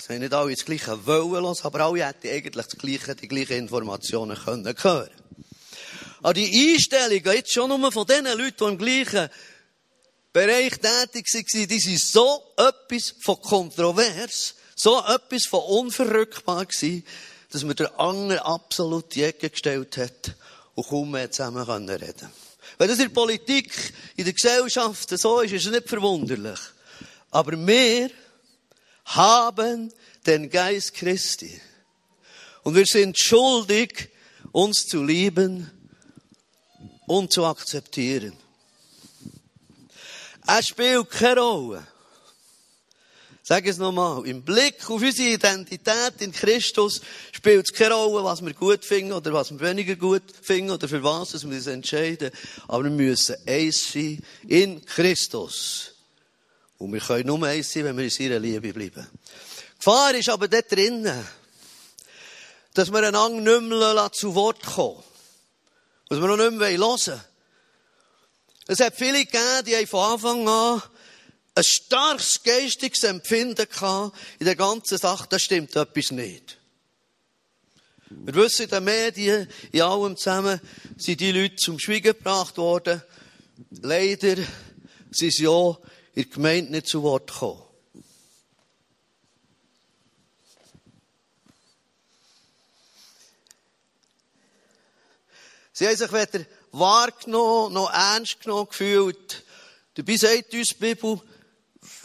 sie 0.00 0.12
haben 0.12 0.18
nicht 0.18 0.34
alle 0.34 0.52
das 0.52 0.64
Gleiche 0.64 1.06
wollen 1.06 1.44
lassen, 1.44 1.66
aber 1.66 1.84
alle 1.84 2.04
hätten 2.04 2.26
eigentlich 2.26 2.66
das 2.66 2.76
Gleiche, 2.78 3.14
die 3.14 3.28
gleichen 3.28 3.58
Informationen 3.58 4.36
können 4.36 4.74
hören. 4.76 5.10
Aber 6.20 6.34
die 6.34 6.72
Einstellung, 6.74 7.24
jetzt 7.32 7.52
schon 7.52 7.68
nur 7.68 7.92
von 7.92 8.08
den 8.08 8.24
Leuten, 8.24 8.56
die 8.58 8.64
im 8.64 8.78
gleichen 8.78 9.30
Bereich 10.32 10.72
tätig 10.80 11.26
waren, 11.32 11.68
die 11.68 11.78
sind 11.78 12.00
so 12.00 12.42
etwas 12.56 13.14
von 13.20 13.40
kontrovers, 13.40 14.56
so 14.74 14.98
etwas 14.98 15.46
von 15.46 15.60
unverrückbar 15.60 16.66
gewesen, 16.66 17.04
dass 17.50 17.64
man 17.64 17.76
der 17.76 17.98
anderen 17.98 18.40
absolut 18.40 19.14
die 19.14 19.22
Ecke 19.22 19.50
gestellt 19.50 19.96
hat 19.96 20.34
und 20.74 20.86
kaum 20.86 21.10
mehr 21.10 21.30
zusammen 21.30 21.62
reden 21.62 21.86
können. 21.86 22.32
Wenn 22.76 22.88
das 22.88 22.98
in 22.98 23.04
der 23.04 23.14
Politik, 23.14 23.72
in 24.16 24.24
der 24.24 24.34
Gesellschaft 24.34 25.10
so 25.18 25.40
ist, 25.40 25.52
ist 25.52 25.66
es 25.66 25.72
nicht 25.72 25.88
verwunderlich. 25.88 26.60
Aber 27.30 27.52
wir 27.52 28.10
haben 29.06 29.92
den 30.26 30.50
Geist 30.50 30.94
Christi. 30.94 31.60
Und 32.62 32.74
wir 32.74 32.84
sind 32.84 33.18
schuldig, 33.18 34.10
uns 34.52 34.86
zu 34.86 35.02
lieben 35.02 35.70
und 37.06 37.32
zu 37.32 37.44
akzeptieren. 37.46 38.36
Es 40.46 40.68
spielt 40.68 41.10
keine 41.10 41.40
Rolle 41.40 41.86
Sag 43.48 43.66
es 43.66 43.78
nochmal. 43.78 44.26
Im 44.26 44.42
Blick 44.42 44.74
auf 44.90 45.00
unsere 45.00 45.30
Identität 45.30 46.20
in 46.20 46.32
Christus 46.32 47.00
spielt 47.32 47.64
es 47.64 47.74
keine 47.74 47.94
Rolle, 47.94 48.22
was 48.22 48.44
wir 48.44 48.52
gut 48.52 48.84
finden 48.84 49.14
oder 49.14 49.32
was 49.32 49.50
wir 49.50 49.58
weniger 49.60 49.96
gut 49.96 50.22
finden 50.42 50.70
oder 50.70 50.86
für 50.86 51.02
was 51.02 51.32
wir 51.32 51.56
uns 51.56 51.66
entscheiden. 51.66 52.30
Aber 52.66 52.84
wir 52.84 52.90
müssen 52.90 53.36
eins 53.46 53.90
sein 53.90 54.22
in 54.46 54.84
Christus. 54.84 55.94
Und 56.76 56.92
wir 56.92 57.00
können 57.00 57.26
nur 57.26 57.42
eins 57.42 57.72
sein, 57.72 57.84
wenn 57.84 57.96
wir 57.96 58.04
in 58.04 58.10
seiner 58.10 58.38
Liebe 58.38 58.70
bleiben. 58.70 59.06
Die 59.06 59.78
Gefahr 59.78 60.14
ist 60.14 60.28
aber 60.28 60.46
dort 60.46 60.70
drinnen, 60.70 61.26
dass 62.74 62.92
wir 62.92 62.98
einander 62.98 63.58
nicht 63.60 63.70
mehr 63.70 64.12
zu 64.12 64.34
Wort 64.34 64.62
kommen. 64.62 65.02
Dass 66.10 66.20
wir 66.20 66.28
noch 66.28 66.36
nicht 66.36 66.52
mehr 66.52 66.68
hören 66.68 66.80
wollen. 66.82 67.20
Es 68.66 68.80
hat 68.80 68.94
viele 68.94 69.24
gegeben, 69.24 69.64
die 69.66 69.74
haben 69.74 69.86
von 69.86 70.12
Anfang 70.12 70.46
an 70.46 70.82
ein 71.58 71.64
starkes 71.64 72.44
geistiges 72.44 73.02
Empfinden 73.02 73.68
gehabt 73.68 74.16
in 74.38 74.46
der 74.46 74.54
ganzen 74.54 74.96
Sache, 74.96 75.26
da 75.28 75.40
stimmt 75.40 75.74
etwas 75.74 76.12
nicht. 76.12 76.56
Wir 78.10 78.34
wissen 78.36 78.62
in 78.62 78.70
den 78.70 78.84
Medien, 78.84 79.48
in 79.72 79.82
allem 79.82 80.16
zusammen, 80.16 80.60
sind 80.96 81.20
die 81.20 81.32
Leute 81.32 81.56
zum 81.56 81.80
Schweigen 81.80 82.14
gebracht 82.16 82.56
worden. 82.58 83.02
Leider 83.82 84.36
sind 85.10 85.32
sie 85.32 85.48
auch 85.48 85.80
in 86.14 86.22
der 86.22 86.32
Gemeinde 86.32 86.70
nicht 86.70 86.86
zu 86.86 87.02
Wort 87.02 87.32
gekommen. 87.32 87.64
Sie 95.72 95.86
haben 95.88 95.96
sich 95.96 96.12
weder 96.12 96.44
wahrgenommen, 96.70 97.74
noch 97.74 97.92
ernst 97.92 98.40
genommen 98.40 98.68
gefühlt. 98.68 99.44
Dabei 99.94 100.16
sagt 100.16 100.54
uns 100.54 100.68
die 100.68 100.74
Bibel, 100.74 101.20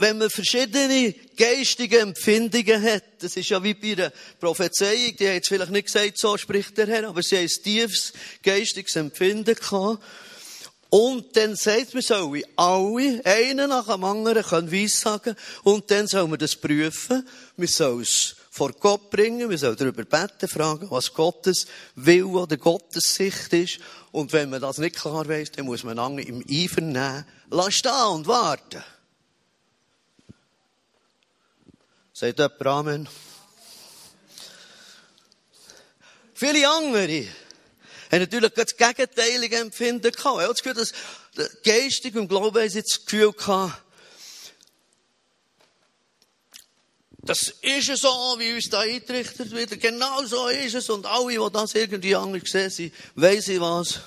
wenn 0.04 0.18
man 0.18 0.30
verschiedene 0.30 1.16
geistige 1.38 2.00
Empfindungen 2.00 2.84
hat, 2.84 3.04
das 3.20 3.38
ist 3.38 3.50
ja 3.50 3.64
wie 3.64 3.74
bei 3.74 3.96
der 3.96 4.12
Prophezeiung, 4.38 5.16
die 5.18 5.28
hat 5.28 5.36
jetzt 5.36 5.48
vielleicht 5.48 5.72
nicht 5.72 5.86
gesagt, 5.86 6.18
so 6.18 6.36
spricht 6.36 6.78
der 6.78 6.88
Herr, 6.88 7.08
aber 7.08 7.24
sie 7.24 7.38
haben 7.38 7.44
ein 7.44 7.64
tiefes 7.64 8.12
geistiges 8.44 8.98
Empfinden 8.98 9.56
gehabt. 9.56 10.04
Und 10.90 11.38
dann 11.38 11.56
sagt 11.56 11.94
man, 11.94 12.04
soll 12.04 12.40
ich 12.40 12.46
alle, 12.58 13.22
einen 13.24 13.70
nach 13.70 13.88
dem 13.88 14.04
anderen, 14.04 14.44
können 14.44 14.74
weissagen, 14.74 15.38
und 15.64 15.90
dann 15.90 16.08
soll 16.08 16.28
man 16.28 16.38
das 16.38 16.58
prüfen. 16.58 17.26
Man 17.56 17.68
soll 17.68 18.02
es 18.02 18.36
vor 18.52 18.74
Gott 18.74 19.10
bringen, 19.10 19.50
wir 19.50 19.58
sollen 19.58 19.78
darüber 19.78 20.04
beten, 20.04 20.50
fragen, 20.50 20.92
was 20.92 21.14
Gottes 21.14 21.66
Will 21.96 22.26
oder 22.26 22.58
Gottes 22.58 23.16
Sicht 23.16 23.54
ist. 23.54 23.80
Und 24.12 24.34
wenn 24.34 24.50
man 24.50 24.60
das 24.60 24.80
nicht 24.80 24.98
klar 24.98 25.30
weiss, 25.30 25.52
dann 25.52 25.66
muss 25.66 25.86
man 25.86 25.96
lange 25.96 26.24
im 26.24 26.44
Eifer 26.48 26.82
nehmen, 26.82 27.26
lass 27.50 27.76
stehen 27.76 28.10
und 28.12 28.28
warten. 28.28 28.84
Sagt 32.14 32.38
jemand 32.38 32.68
Amen? 32.68 33.10
Viele 36.36 36.70
andere 36.70 37.28
haben 38.12 38.20
natürlich 38.20 38.54
das 38.54 38.78
gegenteilige 38.78 39.58
Empfinden 39.58 40.12
gehabt. 40.12 40.38
Ich 40.38 40.44
habe 40.44 40.54
das 40.54 40.62
Gefühl, 40.62 40.92
dass 41.36 41.62
geistig 41.64 42.16
und 42.16 42.28
Glauben 42.28 42.62
jetzt 42.62 42.76
das 42.76 43.06
Gefühl 43.06 43.34
gehabt, 43.34 43.82
das 47.26 47.54
ist 47.62 47.98
so, 47.98 48.36
wie 48.38 48.54
uns 48.54 48.70
da 48.70 48.82
eingerichtet 48.82 49.50
wird. 49.52 49.80
Genau 49.82 50.24
so 50.26 50.50
ist 50.50 50.76
es. 50.76 50.90
Und 50.90 51.06
alle, 51.06 51.32
die 51.32 51.54
das 51.54 51.74
irgendwie 51.74 52.16
anders 52.16 52.44
sehen, 52.52 52.70
sie 52.70 52.92
weiss 53.16 53.48
was. 53.60 54.02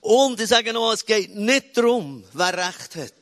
Und 0.00 0.40
ich 0.40 0.48
sage 0.48 0.72
noch, 0.72 0.92
es 0.92 1.04
geht 1.04 1.36
nicht 1.36 1.76
darum, 1.76 2.24
wer 2.32 2.56
Recht 2.56 2.96
hat. 2.96 3.21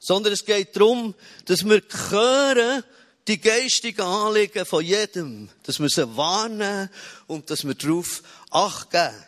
Sondern 0.00 0.32
es 0.32 0.44
geht 0.44 0.74
darum, 0.74 1.14
dass 1.44 1.64
wir 1.64 1.80
hören, 2.10 2.82
die 3.28 3.40
geistigen 3.40 4.00
Anliegen 4.00 4.66
von 4.66 4.84
jedem, 4.84 5.50
dass 5.62 5.78
wir 5.78 5.88
sie 5.88 6.16
wahrnehmen 6.16 6.90
und 7.28 7.50
dass 7.50 7.64
wir 7.64 7.74
darauf 7.74 8.22
Acht 8.50 8.90
geben. 8.90 9.24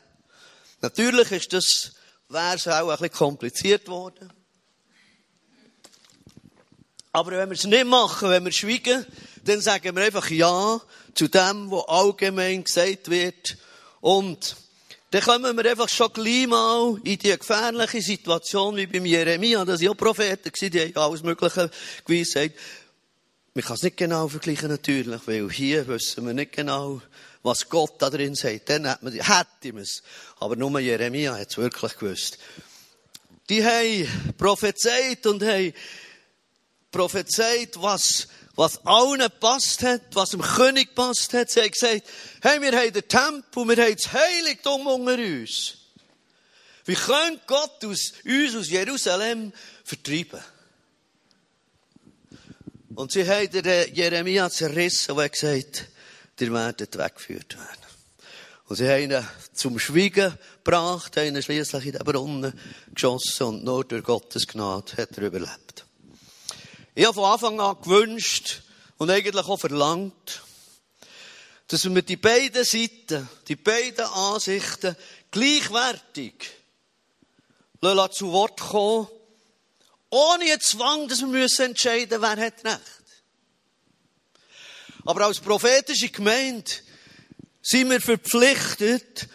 Natürlich 0.81 1.31
ist 1.31 1.53
das, 1.53 1.93
es 2.29 2.67
auch 2.67 2.89
ein 2.89 2.97
bisschen 2.97 3.13
kompliziert 3.13 3.87
worden. 3.87 4.33
Aber 7.13 7.33
wenn 7.33 7.51
wir 7.51 7.55
es 7.55 7.65
nicht 7.65 7.85
machen, 7.85 8.31
wenn 8.31 8.45
wir 8.45 8.53
schweigen, 8.53 9.07
dann 9.45 9.61
sagen 9.61 9.95
wir 9.95 10.03
einfach 10.03 10.31
Ja 10.31 10.81
zu 11.15 11.29
dem, 11.29 11.71
was 11.71 11.89
allgemein 11.89 12.65
gesagt 12.65 13.11
wird. 13.11 13.59
Und 14.01 14.57
dann 15.13 15.21
kommen 15.21 15.55
wir 15.59 15.71
einfach 15.71 15.91
schon 15.91 16.11
gleich 16.11 16.47
mal 16.47 16.97
in 17.05 17.19
die 17.19 17.37
gefährliche 17.37 18.01
Situation 18.01 18.77
wie 18.77 18.87
beim 18.87 19.05
Jeremia. 19.05 19.63
Das 19.63 19.81
waren 19.81 19.89
ja 19.89 19.95
Propheten, 19.95 20.51
die 20.71 20.81
haben 20.81 20.97
alles 20.97 21.23
Mögliche 21.23 21.71
gewiss 22.07 22.35
Man 22.35 23.63
kann 23.63 23.75
es 23.75 23.83
nicht 23.83 23.99
genau 23.99 24.27
vergleichen 24.27 24.71
natürlich, 24.71 25.21
weil 25.27 25.51
hier 25.51 25.87
wissen 25.87 26.25
wir 26.25 26.33
nicht 26.33 26.53
genau, 26.53 27.03
was 27.43 27.69
Gott 27.69 28.01
da 28.01 28.09
drin 28.09 28.35
sagt. 28.35 28.71
Dann 28.71 28.87
hätte 28.87 29.05
man, 29.05 29.13
hätte 29.13 29.73
man 29.75 29.83
es. 29.83 30.03
Aber 30.41 30.57
nur 30.57 30.81
Jeremia 30.81 31.37
hat 31.37 31.51
es 31.51 31.59
wirklich 31.59 31.99
gewusst. 31.99 32.39
Die 33.51 33.63
haben 33.63 34.35
prophezeit 34.39 35.27
und 35.27 35.43
haben 35.43 35.75
prophezeit, 36.93 37.81
was, 37.83 38.29
was 38.55 38.85
allen 38.87 39.27
passt 39.41 39.83
hat, 39.83 40.03
was 40.13 40.31
dem 40.31 40.43
König 40.43 40.95
passt 40.95 41.33
hat. 41.33 41.51
Sie 41.51 41.61
haben 41.61 41.71
gesagt, 41.71 42.03
hey, 42.43 42.61
wir 42.61 42.73
haben 42.79 42.93
den 42.93 43.09
Tempel, 43.09 43.69
wir 43.69 43.85
haben 43.85 43.97
das 43.97 44.13
Heiligtum 44.13 44.87
unter 44.87 45.15
uns. 45.15 45.79
Wie 46.85 46.95
könnte 46.95 47.41
Gott 47.47 47.85
aus, 47.85 48.13
uns 48.25 48.57
aus 48.57 48.69
Jerusalem 48.69 49.53
vertreiben? 49.85 50.41
Und 52.95 53.13
sie 53.13 53.27
haben 53.27 53.51
den 53.51 53.95
Jeremia 53.95 54.51
zerrissen 54.51 55.13
und 55.13 55.33
gesagt, 55.33 55.89
ihr 56.39 56.53
werdet 56.53 56.99
weggeführt 56.99 57.57
werden. 57.57 57.83
Und 58.67 58.77
sie 58.77 58.89
haben 58.89 59.11
ihn 59.11 59.29
zum 59.53 59.79
Schweigen 59.79 60.37
gebracht, 60.65 61.17
haben 61.17 61.37
ihn 61.37 61.43
schließlich 61.43 61.87
in 61.87 61.93
den 61.93 62.05
Brunnen 62.05 62.53
geschossen 62.95 63.47
und 63.47 63.65
nur 63.65 63.85
durch 63.85 64.03
Gottes 64.03 64.47
Gnade 64.47 64.97
hat 64.97 65.17
er 65.17 65.25
überlebt. 65.25 65.82
Ich 66.95 67.07
habe 67.07 67.15
von 67.15 67.25
Anfang 67.25 67.59
an 67.59 67.81
gewünscht 67.81 68.61
und 68.99 69.09
eigentlich 69.09 69.47
auch 69.47 69.57
verlangt, 69.57 70.43
dass 71.69 71.85
wir 71.85 72.03
die 72.03 72.19
beiden 72.19 72.65
Seiten, 72.65 73.27
die 73.49 73.57
beiden 73.57 74.05
Ansichten 74.05 74.95
gleichwertig 75.31 76.51
zu 78.11 78.31
Wort 78.33 78.61
kommen, 78.61 79.09
ohne 80.11 80.59
Zwang, 80.59 81.09
dass 81.09 81.23
wir 81.23 81.65
entscheiden 81.65 82.21
müssen, 82.21 82.23
wer 82.23 82.47
hat 82.47 82.63
Recht. 82.63 82.81
Aber 85.07 85.25
als 85.25 85.41
prophetische 85.41 86.11
Gemeinde 86.11 86.71
sind 87.63 87.89
wir 87.89 88.03
verpflichtet, 88.03 89.29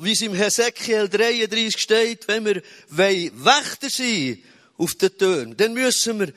wie 0.00 0.12
es 0.12 0.22
im 0.22 0.32
Hesekiel 0.32 1.10
33 1.10 1.78
steht, 1.78 2.26
wenn 2.26 2.46
wir 2.46 2.62
Wächter 2.88 3.90
sein 3.90 4.42
auf 4.78 4.94
den 4.94 5.18
Türen, 5.18 5.56
dann 5.58 5.74
müssen 5.74 6.18
wir 6.18 6.32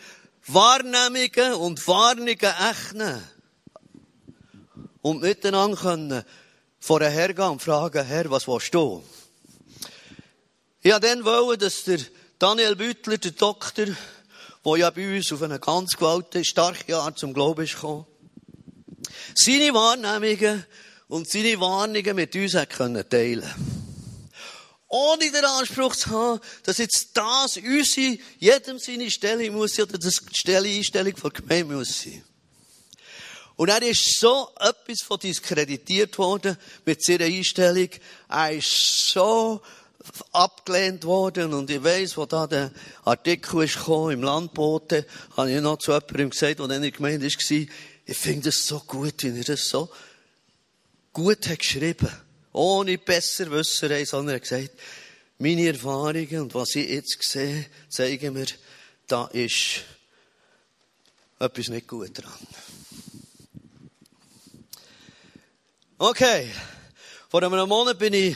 Wahrnehmungen 0.48 1.54
und 1.54 1.88
Warnungen 1.88 2.38
ächnen. 2.38 3.24
Und 5.02 5.22
miteinander 5.22 5.78
können 5.78 6.24
vor 6.80 7.00
den 7.00 7.12
Herr 7.12 7.34
gehen 7.34 7.50
und 7.50 7.62
fragen, 7.62 8.06
Herr, 8.06 8.30
was 8.30 8.48
willst 8.48 8.74
du? 8.74 9.04
Ich 10.82 10.92
wollte 10.92 11.08
dann 11.08 11.26
wollen, 11.26 11.60
dass 11.60 11.84
der 11.84 12.00
Daniel 12.38 12.76
Büttler, 12.76 13.18
der 13.18 13.32
Doktor, 13.32 13.86
der 13.86 14.78
ja 14.78 14.90
bei 14.92 15.18
uns 15.18 15.32
auf 15.32 15.42
eine 15.42 15.60
ganz 15.60 15.96
gewaltige, 15.98 16.46
starke 16.46 16.98
Art 16.98 17.18
zum 17.18 17.34
Glauben 17.34 17.64
ist 17.64 17.74
gekommen, 17.74 18.06
seine 19.34 19.74
Wahrnehmungen 19.74 20.66
und 21.08 21.30
seine 21.30 21.60
Warnungen 21.60 22.16
mit 22.16 22.36
uns 22.36 22.54
hat 22.54 22.70
können 22.70 23.08
teilen 23.10 23.85
ohne 24.96 25.30
den 25.30 25.44
Anspruch 25.44 25.94
zu 25.94 26.10
haben, 26.10 26.40
dass 26.64 26.78
jetzt 26.78 27.10
das 27.14 27.58
unsere, 27.58 28.18
jedem 28.40 28.80
seine 28.80 29.12
Stelle 29.12 29.52
muss 29.52 29.76
sein, 29.76 29.86
oder 29.86 29.98
das 29.98 30.22
die 30.22 30.40
Stelle 30.40 30.70
Einstellung 30.70 31.18
von 31.18 31.34
Gemeinde 31.34 31.76
muss 31.76 32.02
sein. 32.02 32.24
Und 33.58 33.70
er 33.70 33.82
ist 33.82 34.20
so 34.20 34.50
etwas 34.58 35.02
von 35.02 35.20
diskreditiert 35.20 36.18
worden 36.18 36.58
mit 36.86 37.04
seiner 37.04 37.26
Einstellung. 37.26 37.90
Er 38.30 38.52
ist 38.52 39.10
so 39.12 39.62
abgelehnt 40.32 41.04
worden. 41.04 41.54
Und 41.54 41.70
ich 41.70 41.84
weiss, 41.84 42.16
wo 42.16 42.26
da 42.26 42.48
der 42.48 42.72
Artikel 43.04 43.64
ist 43.64 43.78
gekommen, 43.78 44.12
im 44.12 44.24
Landbote, 44.24 45.06
habe 45.36 45.52
ich 45.52 45.62
noch 45.62 45.78
zu 45.78 45.92
jemandem 45.92 46.30
gesagt, 46.30 46.60
der 46.60 46.70
in 46.70 46.82
der 46.82 46.92
Gemeinde 46.92 47.26
war, 47.26 47.68
ich 48.08 48.18
finde 48.18 48.50
es 48.50 48.66
so 48.66 48.80
gut, 48.80 49.24
wie 49.24 49.38
er 49.38 49.44
das 49.44 49.68
so 49.68 49.90
gut 51.12 51.48
hat 51.48 51.60
geschrieben 51.60 52.25
ohne 52.56 52.98
Besserwisserei, 52.98 54.06
sondern 54.06 54.36
er 54.36 54.36
hat 54.36 54.44
gesagt, 54.44 54.72
meine 55.38 55.68
Erfahrungen 55.68 56.42
und 56.42 56.56
was 56.56 56.76
ich 56.76 56.90
jetzt 56.90 57.22
sehe, 57.22 57.66
zeigen 57.90 58.34
mir, 58.34 58.46
da 59.08 59.26
ist 59.28 59.82
etwas 61.40 61.68
nicht 61.68 61.88
gut 61.88 62.18
dran. 62.18 62.48
Okay. 65.98 66.50
Vor 67.30 67.44
einem 67.44 67.68
Monat 67.68 68.00
bin 68.00 68.14
ich 68.14 68.36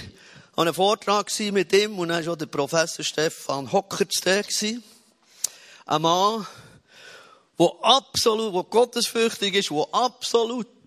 an 0.56 0.68
einem 0.68 0.74
Vortrag 0.74 1.32
mit 1.52 1.72
ihm 1.72 1.98
und 2.00 2.10
dann 2.10 2.26
war 2.26 2.36
der 2.36 2.48
Professor 2.48 3.06
Stefan 3.06 3.72
Hocker 3.72 4.08
zu 4.10 4.82
Ein 5.86 6.02
Mann, 6.02 6.46
der 7.58 7.72
absolut, 7.82 8.54
der 8.54 8.64
gottesfürchtig 8.64 9.56
ist, 9.56 9.70
der 9.70 9.88
absolut 9.94 10.79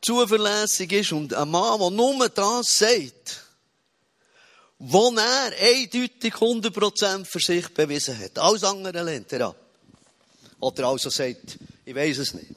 zuverlässig 0.00 0.92
ist 0.92 1.12
und 1.12 1.34
ein 1.34 1.50
Mann, 1.50 1.78
der 1.78 1.90
nur 1.90 2.28
das 2.28 2.78
sagt, 2.78 3.44
wo 4.78 5.12
er 5.14 5.52
eindeutig 5.60 6.34
100% 6.34 7.26
für 7.26 7.40
sich 7.40 7.68
bewiesen 7.68 8.18
hat. 8.18 8.38
Alles 8.38 8.64
andere 8.64 9.02
lehnt 9.02 9.32
er 9.32 9.48
ab. 9.48 9.56
Oder 10.58 10.88
also 10.88 11.10
sagt, 11.10 11.58
ich 11.84 11.94
weiß 11.94 12.18
es 12.18 12.34
nicht. 12.34 12.54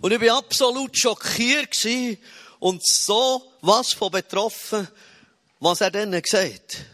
Und 0.00 0.12
ich 0.12 0.20
war 0.20 0.38
absolut 0.38 0.96
schockiert 0.96 1.76
und 2.60 2.86
so 2.86 3.52
was 3.62 3.94
von 3.94 4.10
betroffen, 4.10 4.86
was 5.60 5.80
er 5.80 5.90
dann 5.90 6.20
gesagt. 6.20 6.84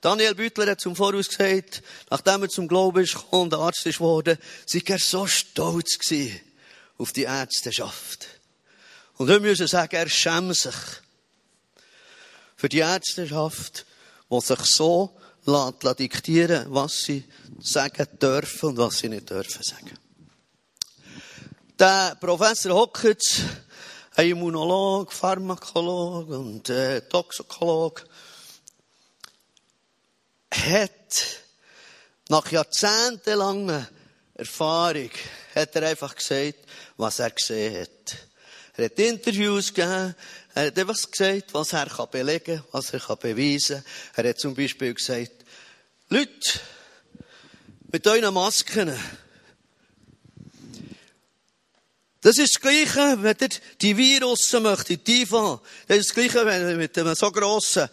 Daniel 0.00 0.34
Büttler 0.34 0.70
hat 0.70 0.80
zum 0.80 0.96
Voraus 0.96 1.28
gesagt, 1.28 1.82
nachdem 2.10 2.42
er 2.42 2.48
zum 2.48 2.68
Glauben 2.68 3.04
ist 3.04 3.16
und 3.30 3.54
Arzt 3.54 3.86
ist 3.86 4.00
worden, 4.00 4.38
sei 4.66 4.82
er 4.86 4.98
so 4.98 5.26
stolz 5.26 5.98
gewesen 5.98 6.40
auf 7.00 7.12
die 7.12 7.22
Ärzteschaft. 7.22 8.26
Und 9.16 9.28
wir 9.28 9.40
müssen 9.40 9.66
sagen, 9.66 9.96
er 9.96 10.08
schämt 10.08 10.54
sich 10.54 10.74
für 12.56 12.68
die 12.68 12.78
Ärzteschaft, 12.78 13.86
die 14.30 14.40
sich 14.40 14.60
so 14.60 15.18
lässt, 15.46 15.98
diktieren 15.98 16.66
was 16.68 17.02
sie 17.04 17.24
sagen 17.60 18.06
dürfen 18.20 18.70
und 18.70 18.76
was 18.76 18.98
sie 18.98 19.08
nicht 19.08 19.30
dürfen 19.30 19.62
sagen. 19.62 19.98
Der 21.78 22.16
Professor 22.20 22.74
Hockets, 22.74 23.40
ein 24.16 24.28
Immunolog, 24.28 25.10
Pharmakologe 25.10 26.38
und 26.38 26.68
äh, 26.68 27.00
Toxikologe, 27.08 28.04
hat 30.52 31.16
nach 32.28 32.50
jahrzehntelanger 32.52 33.88
Erfahrung 34.40 35.10
hat 35.54 35.76
er 35.76 35.88
einfach 35.88 36.16
gesagt, 36.16 36.58
was 36.96 37.18
er 37.18 37.30
gesehen 37.30 37.82
hat. 37.82 38.16
Er 38.74 38.86
hat 38.86 38.98
Interviews 38.98 39.74
gegeben, 39.74 40.14
er 40.54 40.66
hat 40.66 40.78
einfach 40.78 41.10
gesagt, 41.10 41.52
was 41.52 41.74
er 41.74 41.86
kann 41.86 42.10
belegen 42.10 42.64
was 42.72 42.90
er 42.94 43.00
kann 43.00 43.18
beweisen 43.18 43.84
kann. 44.14 44.24
Er 44.24 44.30
hat 44.30 44.40
zum 44.40 44.54
Beispiel 44.54 44.94
gesagt, 44.94 45.44
Leute, 46.08 46.60
mit 47.92 48.06
euren 48.06 48.32
Masken, 48.32 48.98
das 52.22 52.38
ist 52.38 52.54
das 52.54 52.62
Gleiche, 52.62 53.22
wenn 53.22 53.36
ihr 53.40 53.48
die 53.80 53.96
Virusse 53.96 54.60
möchtet, 54.60 55.06
die 55.06 55.22
IFA. 55.22 55.60
Das 55.86 55.98
ist 55.98 56.08
das 56.08 56.14
Gleiche, 56.14 56.46
wenn 56.46 56.68
ihr 56.68 56.76
mit 56.76 56.96
einem 56.96 57.14
so 57.14 57.30
grossen 57.30 57.88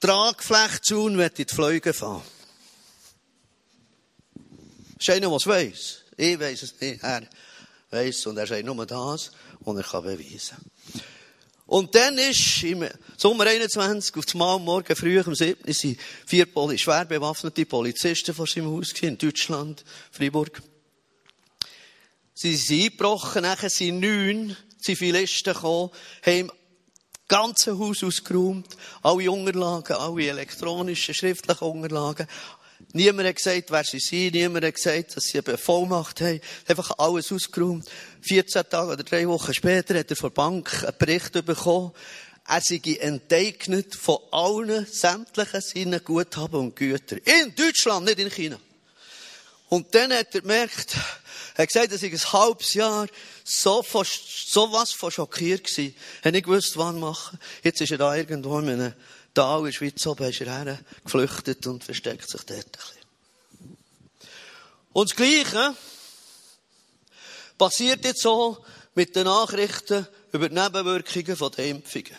Tragflächzaun 0.00 1.30
fliegen 1.46 1.94
fahren. 1.94 2.22
Das 2.22 2.26
ist 2.26 2.31
einer, 5.10 5.28
der 5.28 5.36
es 5.36 5.46
weiss. 5.46 5.98
Ich 6.16 6.38
weiss 6.38 6.62
es 6.62 6.80
nicht. 6.80 7.02
Er 7.02 7.22
weiss 7.90 8.26
und 8.26 8.36
er 8.38 8.46
sagt 8.46 8.64
nur 8.64 8.86
das, 8.86 9.30
was 9.60 9.76
er 9.76 9.82
kann 9.82 10.02
beweisen. 10.02 10.56
Und 11.66 11.94
dann 11.94 12.18
ist 12.18 12.62
im 12.64 12.86
Sommer 13.16 13.46
21, 13.46 14.14
auf 14.16 14.34
morgen 14.34 14.96
früh 14.96 15.20
um 15.20 15.34
7 15.34 15.72
sind 15.72 15.98
vier 16.26 16.46
schwer 16.76 17.04
bewaffnete 17.06 17.64
Polizisten 17.64 18.34
vor 18.34 18.46
seinem 18.46 18.70
Haus 18.70 18.92
in 19.00 19.16
Deutschland, 19.16 19.84
Freiburg. 20.10 20.62
Sie 22.34 22.56
sind 22.56 22.82
eingebrochen, 22.82 23.42
nachher 23.42 23.70
sind 23.70 24.00
neun 24.00 24.56
Zivilisten 24.80 25.54
gekommen, 25.54 25.90
haben 26.26 26.48
das 26.48 27.28
ganze 27.28 27.78
Haus 27.78 28.02
ausgeräumt, 28.02 28.76
alle 29.02 29.30
Unterlagen, 29.30 29.96
alle 29.96 30.28
elektronischen, 30.28 31.14
schriftlichen 31.14 31.64
Unterlagen. 31.66 32.26
Niemand 32.92 33.28
hat 33.28 33.36
gesagt, 33.36 33.70
wer 33.70 33.84
sie 33.84 33.98
sind, 33.98 34.34
niemand 34.34 34.64
hat 34.64 34.74
gesagt, 34.74 35.16
dass 35.16 35.24
sie 35.24 35.38
eine 35.38 35.56
Vollmacht 35.56 36.20
haben. 36.20 36.40
Einfach 36.66 36.90
alles 36.98 37.32
ausgeräumt. 37.32 37.88
14 38.22 38.68
Tage 38.68 38.92
oder 38.92 39.02
drei 39.02 39.26
Wochen 39.28 39.54
später 39.54 39.98
hat 39.98 40.10
er 40.10 40.16
von 40.16 40.30
der 40.30 40.34
Bank 40.34 40.84
einen 40.84 40.98
Bericht 40.98 41.32
bekommen, 41.44 41.92
er 42.46 42.60
sei 42.60 42.80
enteignet 43.00 43.94
von 43.94 44.18
allen 44.30 44.86
sämtlichen 44.86 45.60
seinen 45.60 46.04
Guthaben 46.04 46.60
und 46.60 46.76
Gütern. 46.76 47.20
In 47.24 47.54
Deutschland, 47.54 48.06
nicht 48.06 48.18
in 48.18 48.30
China. 48.30 48.58
Und 49.68 49.94
dann 49.94 50.12
hat 50.12 50.34
er 50.34 50.40
gemerkt, 50.42 50.96
er 51.54 51.62
hat 51.62 51.68
gesagt, 51.68 51.92
dass 51.92 52.02
ich 52.02 52.12
ein 52.12 52.32
halbes 52.32 52.74
Jahr 52.74 53.06
so, 53.44 53.82
von, 53.82 54.04
so 54.04 54.72
was 54.72 54.92
von 54.92 55.10
schockiert 55.10 55.66
war. 55.78 55.84
Er 55.84 55.92
hat 56.24 56.32
nicht 56.32 56.44
gewusst, 56.44 56.76
wann 56.76 57.00
machen. 57.00 57.38
Jetzt 57.62 57.80
ist 57.80 57.92
er 57.92 57.98
da 57.98 58.14
irgendwo 58.14 58.58
in 58.58 58.68
einem 58.68 58.92
Tal 59.34 59.60
in 59.60 59.64
der 59.66 59.72
Schweiz 59.72 60.06
oben, 60.06 60.28
ist 60.28 60.40
er 60.40 60.78
geflüchtet 61.04 61.66
und 61.66 61.84
versteckt 61.84 62.28
sich 62.28 62.42
dort 62.42 62.58
ein 62.58 62.70
bisschen. 62.70 63.02
Und 64.92 65.10
das 65.10 65.16
Gleiche 65.16 65.74
passiert 67.56 68.04
jetzt 68.04 68.22
so 68.22 68.64
mit 68.94 69.16
den 69.16 69.24
Nachrichten 69.24 70.06
über 70.32 70.48
die 70.48 70.54
Nebenwirkungen 70.54 71.36
von 71.36 71.52
den 71.52 71.76
Impfungen. 71.76 72.16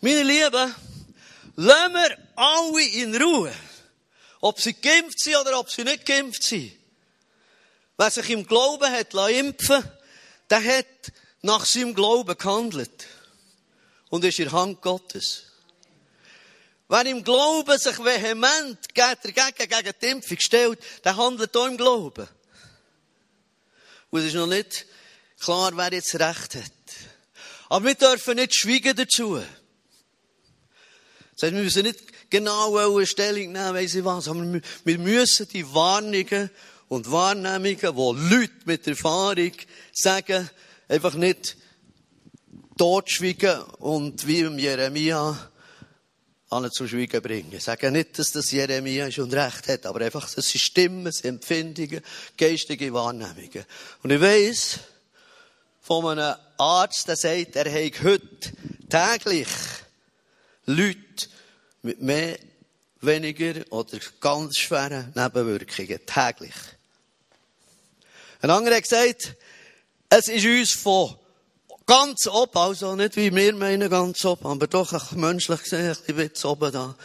Meine 0.00 0.22
Lieben, 0.22 0.74
lassen 1.56 1.92
wir 1.92 2.18
alle 2.36 2.88
in 2.88 3.20
Ruhe. 3.20 3.52
Ob 4.40 4.60
sie 4.60 4.74
geimpft 4.74 5.18
sind 5.18 5.36
oder 5.36 5.58
ob 5.58 5.70
sie 5.70 5.82
nicht 5.82 6.06
geimpft 6.06 6.44
sind. 6.44 6.72
Wer 7.96 8.10
sich 8.10 8.30
im 8.30 8.46
Glauben 8.46 8.90
hat 8.90 9.12
impfen 9.12 9.84
der 10.50 10.64
hat 10.64 10.86
nach 11.42 11.64
seinem 11.64 11.94
Glauben 11.94 12.36
gehandelt. 12.36 13.06
Und 14.10 14.24
ist 14.24 14.38
in 14.38 14.46
der 14.46 14.52
Hand 14.52 14.80
Gottes. 14.80 15.44
Wer 16.88 17.04
im 17.06 17.22
Glauben 17.22 17.78
sich 17.78 17.98
vehement 17.98 18.78
dagegen, 18.94 19.68
gegen 19.68 19.94
die 20.00 20.06
Impfung 20.06 20.38
stellt, 20.40 20.78
der 21.04 21.16
handelt 21.16 21.54
auch 21.54 21.66
im 21.66 21.76
Glauben. 21.76 22.26
Und 24.10 24.20
es 24.20 24.26
ist 24.28 24.34
noch 24.34 24.46
nicht 24.46 24.86
klar, 25.38 25.76
wer 25.76 25.92
jetzt 25.92 26.14
Recht 26.14 26.54
hat. 26.54 26.72
Aber 27.68 27.84
wir 27.84 27.94
dürfen 27.94 28.36
nicht 28.36 28.54
schweigen 28.54 28.96
dazu. 28.96 29.36
Das 31.32 31.42
heißt, 31.42 31.54
wir 31.54 31.62
müssen 31.62 31.82
nicht 31.82 32.30
genau 32.30 32.76
eine 32.76 33.06
Stellung 33.06 33.52
nehmen, 33.52 33.74
weiss 33.74 33.94
ich 33.94 34.04
was. 34.04 34.28
Aber 34.28 34.60
wir 34.84 34.98
müssen 34.98 35.48
die 35.48 35.74
Warnungen 35.74 36.50
und 36.88 37.10
Wahrnehmungen, 37.12 37.78
die 37.78 38.34
Leute 38.34 38.52
mit 38.64 38.86
Erfahrung 38.86 39.52
sagen, 39.92 40.48
einfach 40.88 41.14
nicht 41.14 41.56
totschweigen 42.76 43.62
und 43.78 44.26
wie 44.26 44.40
im 44.40 44.58
Jeremia 44.58 45.50
alle 46.50 46.70
zum 46.70 46.88
Schweigen 46.88 47.20
bringen. 47.20 47.52
Ich 47.52 47.64
sage 47.64 47.90
nicht, 47.90 48.18
dass 48.18 48.32
das 48.32 48.50
Jeremia 48.50 49.10
schon 49.10 49.30
recht 49.32 49.68
hat, 49.68 49.84
aber 49.84 50.00
einfach, 50.00 50.32
das 50.32 50.46
sind 50.46 50.60
Stimmen, 50.60 51.04
das 51.04 51.20
Empfindungen, 51.20 52.00
geistige 52.36 52.92
Wahrnehmungen. 52.94 53.64
Und 54.02 54.10
ich 54.10 54.20
weiss 54.20 54.78
von 55.80 56.06
einem 56.06 56.36
Arzt, 56.56 57.08
der 57.08 57.16
sagt, 57.16 57.56
er 57.56 57.70
hat 57.70 58.02
heute 58.02 58.52
täglich 58.88 59.48
Leute 60.66 61.28
mit 61.82 62.00
mehr, 62.00 62.38
weniger 63.00 63.64
oder 63.70 63.98
ganz 64.20 64.58
schweren 64.58 65.12
Nebenwirkungen. 65.14 66.00
Täglich. 66.04 66.54
Ein 68.40 68.50
anderer 68.50 68.76
hat 68.76 68.82
gesagt, 68.82 69.36
es 70.08 70.28
ist 70.28 70.46
uns 70.46 70.72
von 70.72 71.16
ganz 71.86 72.26
oben, 72.26 72.56
also 72.58 72.96
nicht 72.96 73.16
wie 73.16 73.34
wir 73.34 73.54
meinen 73.54 73.90
ganz 73.90 74.24
oben, 74.24 74.46
aber 74.46 74.66
doch 74.66 74.92
auch 74.92 75.12
menschlich 75.12 75.62
gesehen, 75.62 75.96
ein 76.06 76.14
bisschen 76.16 76.50
oben 76.50 76.72
da, 76.72 76.96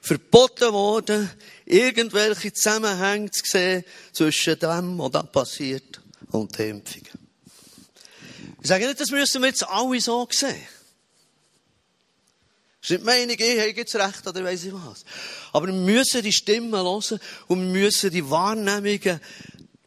verboten 0.00 0.72
worden, 0.72 1.30
irgendwelche 1.66 2.52
Zusammenhänge 2.52 3.30
zu 3.30 3.42
sehen 3.44 3.84
zwischen 4.12 4.58
dem, 4.58 4.98
was 4.98 5.10
da 5.10 5.22
passiert 5.22 6.00
und 6.30 6.56
den 6.58 6.76
Impfungen. 6.76 7.28
Ich 8.60 8.68
sage 8.68 8.86
nicht, 8.86 9.00
das 9.00 9.10
müssen 9.10 9.42
wir 9.42 9.48
jetzt 9.48 9.68
alle 9.68 10.00
so 10.00 10.26
sehen. 10.30 10.66
Das 12.80 12.90
ist 12.90 12.90
nicht 12.90 13.04
Meinung, 13.04 13.36
ich 13.38 13.58
habe 13.58 13.70
jetzt 13.70 13.94
recht 13.96 14.26
oder 14.26 14.44
weiss 14.44 14.64
ich 14.64 14.72
was. 14.72 15.04
Aber 15.52 15.66
wir 15.66 15.74
müssen 15.74 16.22
die 16.22 16.32
Stimmen 16.32 16.72
hören 16.72 17.20
und 17.48 17.60
wir 17.60 17.82
müssen 17.82 18.10
die 18.10 18.28
Wahrnehmungen 18.30 19.20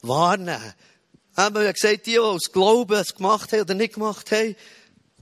wahrnehmen. 0.02 0.74
Eben, 1.48 1.66
wie 1.68 1.74
gesagt, 1.74 2.06
die, 2.06 2.12
die 2.12 2.20
aus 2.20 2.52
Glauben 2.52 2.98
es 2.98 3.16
gemacht 3.16 3.52
haben 3.52 3.62
oder 3.62 3.74
nicht 3.74 3.94
gemacht 3.94 4.32
haben, 4.32 4.56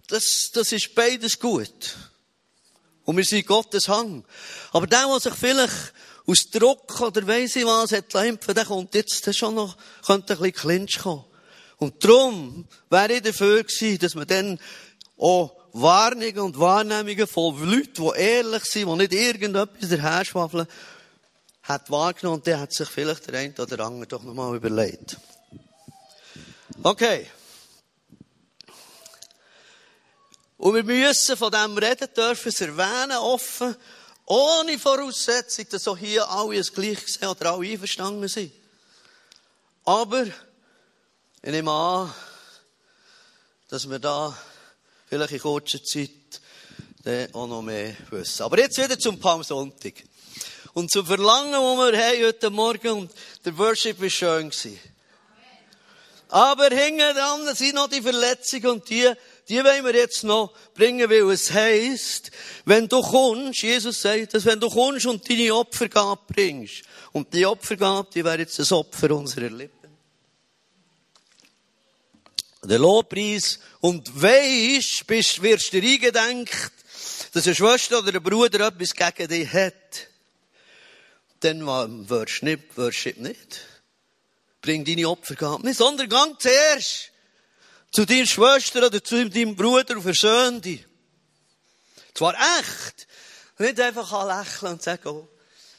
das, 0.07 0.51
das 0.53 0.71
ist 0.71 0.95
beides 0.95 1.39
gut. 1.39 1.95
Und 3.05 3.17
wir 3.17 3.23
sind 3.23 3.47
Gottes 3.47 3.87
Hang. 3.87 4.25
Aber 4.71 4.87
der, 4.87 5.07
der 5.07 5.19
sich 5.19 5.33
vielleicht 5.33 5.93
aus 6.25 6.49
Druck 6.51 6.99
oder 7.01 7.25
weiss 7.25 7.55
ich 7.55 7.65
was 7.65 7.91
hat 7.91 8.13
impfen, 8.13 8.53
der 8.53 8.65
kommt 8.65 8.93
jetzt 8.93 9.35
schon 9.35 9.55
noch, 9.55 9.77
könnte 10.05 10.33
ein 10.33 10.39
bisschen 10.39 10.53
Clinch 10.53 10.99
kommen. 10.99 11.25
Und 11.77 12.03
darum 12.03 12.67
wäre 12.89 13.13
ich 13.13 13.21
dafür 13.21 13.63
gewesen, 13.63 13.99
dass 13.99 14.15
man 14.15 14.27
dann 14.27 14.59
auch 15.17 15.55
Warnungen 15.73 16.39
und 16.39 16.59
Wahrnehmungen 16.59 17.27
von 17.27 17.57
Leuten, 17.69 18.03
die 18.03 18.19
ehrlich 18.19 18.65
sind, 18.65 18.89
die 18.89 18.95
nicht 18.95 19.13
irgendetwas 19.13 19.89
daher 19.89 20.25
schwafeln, 20.25 20.67
hat 21.63 21.89
wahrgenommen 21.89 22.39
und 22.39 22.47
der 22.47 22.59
hat 22.59 22.73
sich 22.73 22.89
vielleicht 22.89 23.27
der 23.27 23.39
eine 23.39 23.53
oder 23.57 23.85
andere 23.85 24.07
doch 24.07 24.23
nochmal 24.23 24.55
überlegt. 24.55 25.17
Okay. 26.81 27.29
Und 30.55 30.75
wir 30.75 30.83
müssen 30.83 31.35
von 31.35 31.51
dem 31.51 31.77
reden, 31.77 32.07
dürfen 32.15 32.49
es 32.49 32.61
erwähnen, 32.61 33.17
offen, 33.17 33.75
ohne 34.25 34.79
Voraussetzung, 34.79 35.65
dass 35.69 35.87
auch 35.89 35.97
hier 35.97 36.29
alle 36.29 36.57
es 36.57 36.71
gleich 36.71 36.99
sehen 37.05 37.27
oder 37.27 37.51
alle 37.51 37.67
einverstanden 37.67 38.29
sind. 38.29 38.53
Aber, 39.83 40.25
ich 40.25 41.51
nehme 41.51 41.71
an, 41.71 42.13
dass 43.67 43.89
wir 43.89 43.99
da 43.99 44.37
vielleicht 45.07 45.33
in 45.33 45.39
kurzer 45.39 45.83
Zeit 45.83 46.09
dann 47.03 47.33
auch 47.33 47.47
noch 47.47 47.61
mehr 47.61 47.93
wissen. 48.09 48.43
Aber 48.43 48.57
jetzt 48.57 48.77
wieder 48.77 48.97
zum 48.97 49.19
Palmsonntag. 49.19 49.95
Und 50.73 50.91
zum 50.91 51.05
Verlangen, 51.05 51.51
das 51.51 51.93
wir 51.93 52.05
haben 52.05 52.25
heute 52.25 52.49
Morgen, 52.49 52.91
und 52.91 53.11
der 53.43 53.57
Worship 53.57 54.01
war 54.01 54.09
schön. 54.09 54.49
Gewesen. 54.49 54.79
Aber 56.29 56.69
hinten 56.69 57.15
dran 57.15 57.55
sind 57.55 57.73
noch 57.73 57.89
die 57.89 58.03
Verletzungen 58.03 58.67
und 58.67 58.89
die, 58.89 59.11
die 59.47 59.63
wollen 59.63 59.83
wir 59.83 59.95
jetzt 59.95 60.23
noch 60.23 60.53
bringen, 60.75 61.09
weil 61.09 61.29
es 61.31 61.51
heisst, 61.51 62.29
wenn 62.65 62.87
du 62.87 63.01
kommst, 63.01 63.63
Jesus 63.63 64.01
sagt 64.01 64.35
dass 64.35 64.45
wenn 64.45 64.59
du 64.59 64.69
kommst 64.69 65.07
und 65.07 65.27
deine 65.27 65.53
Opfergabe 65.55 66.21
bringst, 66.31 66.83
und 67.11 67.33
die 67.33 67.45
Opfergabe, 67.47 68.09
die 68.13 68.23
wäre 68.23 68.37
jetzt 68.37 68.59
das 68.59 68.71
Opfer 68.71 69.09
unserer 69.11 69.49
Lippen. 69.49 69.89
Der 72.63 72.77
Lobpreis, 72.77 73.59
und 73.79 74.21
weisst, 74.21 75.07
bist, 75.07 75.41
wirst 75.41 75.73
du 75.73 75.77
eingedenkt, 75.77 76.71
dass 77.33 77.47
eine 77.47 77.55
Schwester 77.55 77.99
oder 77.99 78.13
ein 78.13 78.21
Bruder 78.21 78.67
etwas 78.67 78.93
gegen 78.93 79.29
dich 79.29 79.51
hat, 79.51 80.07
dann 81.39 81.65
wirst 82.07 82.41
du 82.41 82.45
nicht, 82.45 82.77
wirst 82.77 83.05
du 83.05 83.21
nicht. 83.21 83.61
Bring 84.61 84.85
deine 84.85 85.07
Opfergabe 85.07 85.65
nicht, 85.65 85.77
sondern 85.77 86.09
gang 86.09 86.39
zuerst 86.39 87.11
zu 87.91 88.05
deiner 88.05 88.27
Schwester 88.27 88.85
oder 88.85 89.03
zu 89.03 89.29
deinem 89.29 89.55
Bruder 89.55 89.95
und 89.95 90.03
versöhn 90.03 90.61
dich. 90.61 90.85
Zwar 92.13 92.35
echt, 92.59 93.07
nicht 93.57 93.79
einfach 93.79 94.27
lächeln 94.27 94.73
und 94.73 94.83
sagen, 94.83 95.07
oh, 95.07 95.27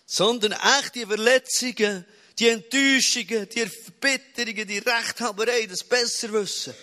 sondern 0.07 0.53
echt 0.53 0.95
die 0.95 1.07
Verletzungen, 1.07 2.05
die 2.39 2.49
Enttäuschungen, 2.49 3.49
die 3.49 3.67
Verbitterungen, 3.67 4.67
die 4.67 4.79
Rechthaberei, 4.79 5.67
das 5.67 5.85
Besserwissen, 5.85 6.75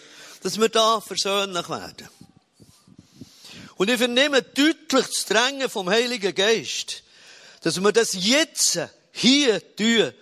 dass 0.44 0.60
wir 0.60 0.70
da 0.70 1.02
versöhnlich 1.02 1.70
werden. 1.70 2.10
Und 3.76 3.90
ich 3.90 3.98
vernehme 3.98 4.42
deutlich 4.42 5.06
das 5.08 5.26
Drängen 5.26 5.70
vom 5.70 5.90
Heiligen 5.90 6.34
Geist, 6.34 7.04
dass 7.62 7.82
wir 7.82 7.92
das 7.92 8.14
jetzt 8.14 8.80
hier 9.12 9.76
tun, 9.76 10.14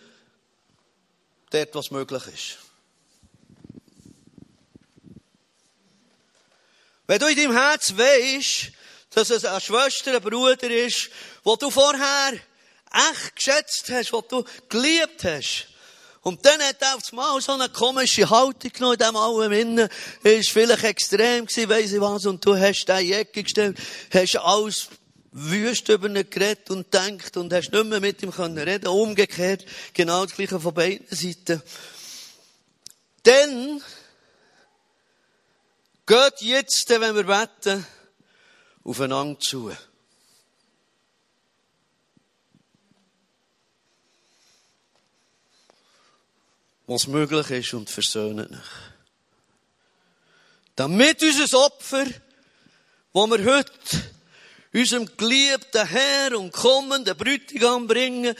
dort 1.56 1.76
was 1.76 1.92
möglich 1.92 2.24
ist. 2.28 2.58
Wenn 7.08 7.20
du 7.20 7.28
in 7.28 7.36
deinem 7.36 7.54
Herz 7.54 7.94
weisst, 7.96 8.72
dass 9.12 9.30
es 9.30 9.46
eine 9.46 9.62
Schwester, 9.62 10.16
ein 10.16 10.22
Bruder 10.22 10.70
ist, 10.70 11.10
wo 11.44 11.56
du 11.56 11.70
vorher 11.70 12.34
echt 12.34 13.36
geschätzt 13.36 13.90
hast, 13.92 14.12
wo 14.12 14.22
du 14.22 14.44
geliebt 14.70 15.24
hast, 15.24 15.68
und 16.22 16.44
dann 16.44 16.60
hat 16.60 16.82
er 16.82 16.96
aufs 16.96 17.12
Mal 17.12 17.40
so 17.40 17.52
eine 17.52 17.70
komische 17.70 18.28
Haltung 18.28 18.72
genommen 18.72 18.94
in 19.00 19.06
dem 19.06 19.16
allem 19.16 19.52
innen. 19.52 19.90
Ist 20.24 20.50
vielleicht 20.50 20.84
extrem 20.84 21.46
gewesen, 21.46 21.70
weiss 21.70 21.92
ich 21.92 22.02
was. 22.02 22.26
Und 22.26 22.44
du 22.44 22.58
hast 22.58 22.86
die 22.86 23.14
Ecke 23.14 23.44
gestellt, 23.44 23.78
hast 24.12 24.36
alles 24.38 24.88
wüst 25.38 25.90
über 25.90 26.08
ihn 26.08 26.30
geredet 26.30 26.70
und 26.72 26.94
denkt 26.94 27.36
und 27.36 27.52
hast 27.52 27.72
nicht 27.72 27.86
mehr 27.86 28.00
mit 28.00 28.24
ihm 28.24 28.32
können 28.32 28.58
reden. 28.58 28.88
Umgekehrt, 28.88 29.66
genau 29.94 30.26
das 30.26 30.36
Gleiche 30.36 30.60
von 30.60 30.74
beiden 30.74 31.06
Seiten. 31.10 31.62
Dann 33.24 33.82
geht 36.06 36.42
jetzt, 36.42 36.90
wenn 36.90 37.16
wir 37.16 37.24
beten, 37.26 37.86
aufeinander 38.84 39.40
zu. 39.40 39.72
was 46.88 47.08
möglich 47.08 47.50
ist 47.50 47.74
und 47.74 47.90
versöhnen 47.90 48.54
euch. 48.54 48.60
Damit 50.76 51.24
unser 51.24 51.66
Opfer, 51.66 52.06
wo 53.14 53.26
wir 53.28 53.44
heute 53.44 54.05
unserem 54.76 55.10
geliebten 55.18 55.88
Herr 55.88 56.38
und 56.38 56.52
kommenden 56.52 57.18
Brütigam 57.18 57.88
bringen, 57.88 58.36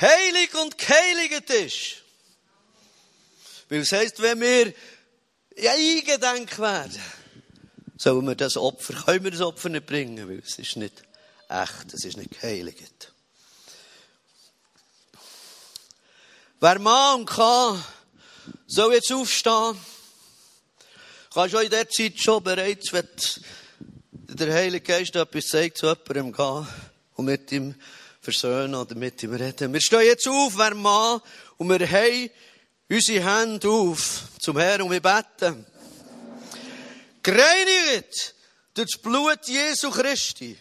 heilig 0.00 0.54
und 0.54 0.78
geheiligt 0.78 1.50
ist. 1.50 1.96
Weil 3.68 3.80
es 3.80 3.92
heisst, 3.92 4.22
wenn 4.22 4.40
wir 4.40 4.72
ja 5.56 5.72
eingedenk 5.72 6.58
werden, 6.58 7.02
sollen 7.96 8.26
wir 8.26 8.34
das 8.36 8.56
Opfer, 8.56 8.94
können 8.94 9.24
wir 9.24 9.30
das 9.32 9.40
Opfer 9.40 9.68
nicht 9.68 9.86
bringen, 9.86 10.28
weil 10.28 10.38
es 10.38 10.58
ist 10.58 10.76
nicht 10.76 11.02
echt, 11.48 11.92
es 11.92 12.04
ist 12.04 12.16
nicht 12.16 12.40
geheiligt. 12.40 13.12
Wer 16.60 16.78
Mann 16.78 17.26
kann, 17.26 17.84
soll 18.66 18.94
jetzt 18.94 19.12
aufstehen. 19.12 19.76
Kannst 21.32 21.56
auch 21.56 21.60
in 21.60 21.70
der 21.70 21.88
Zeit 21.88 22.18
schon 22.18 22.42
bereits, 22.44 22.92
wenn 22.92 23.08
der 24.36 24.52
Heilige 24.52 24.92
Geist 24.92 25.14
etwas 25.14 25.48
sagt, 25.48 25.78
zu 25.78 25.86
jemandem 25.86 26.32
gehen 26.32 26.66
und 27.14 27.24
mit 27.24 27.52
ihm 27.52 27.74
versöhnen 28.20 28.74
oder 28.74 28.94
mit 28.96 29.22
ihm 29.22 29.32
reden. 29.34 29.72
Wir 29.72 29.80
stehen 29.80 30.00
jetzt 30.00 30.26
auf, 30.26 30.56
wer 30.56 30.74
Mann, 30.74 31.20
und 31.56 31.68
wir 31.68 31.88
haben 31.88 32.30
unsere 32.88 33.24
Hände 33.24 33.68
auf 33.68 34.22
zum 34.40 34.58
Herrn 34.58 34.82
und 34.82 34.90
wir 34.90 35.00
beten. 35.00 35.64
Gereinigt 37.22 38.34
durch 38.74 38.90
das 38.90 39.00
Blut 39.00 39.46
Jesu 39.46 39.90
Christi 39.90 40.58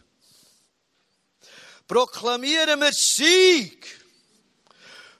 proklamieren 1.87 2.79
wir 2.79 2.93
Sieg 2.93 3.87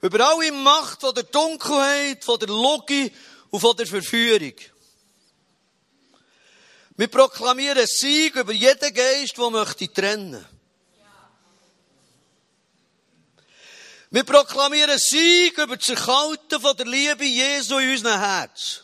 über 0.01 0.29
alle 0.29 0.51
Macht 0.51 1.01
von 1.01 1.15
der 1.15 1.23
Dunkelheit, 1.23 2.23
von 2.23 2.39
der 2.39 2.49
Logik 2.49 3.13
und 3.49 3.59
von 3.59 3.75
der 3.75 3.87
Verführung. 3.87 4.53
Wir 6.95 7.08
proklamieren 7.08 7.88
Sieg 7.88 8.36
über 8.36 8.53
jeden 8.53 8.93
Geist, 8.93 9.38
der 9.38 9.49
möchte 9.49 9.91
trennen. 9.91 10.45
Wir 14.12 14.23
proklamieren 14.23 14.99
Sieg 14.99 15.58
über 15.58 15.75
das 15.75 15.89
Erkalten 15.89 16.62
von 16.62 16.77
der 16.77 16.86
Liebe 16.86 17.25
Jesu 17.25 17.79
in 17.79 17.89
unserem 17.89 18.19
Herz. 18.19 18.84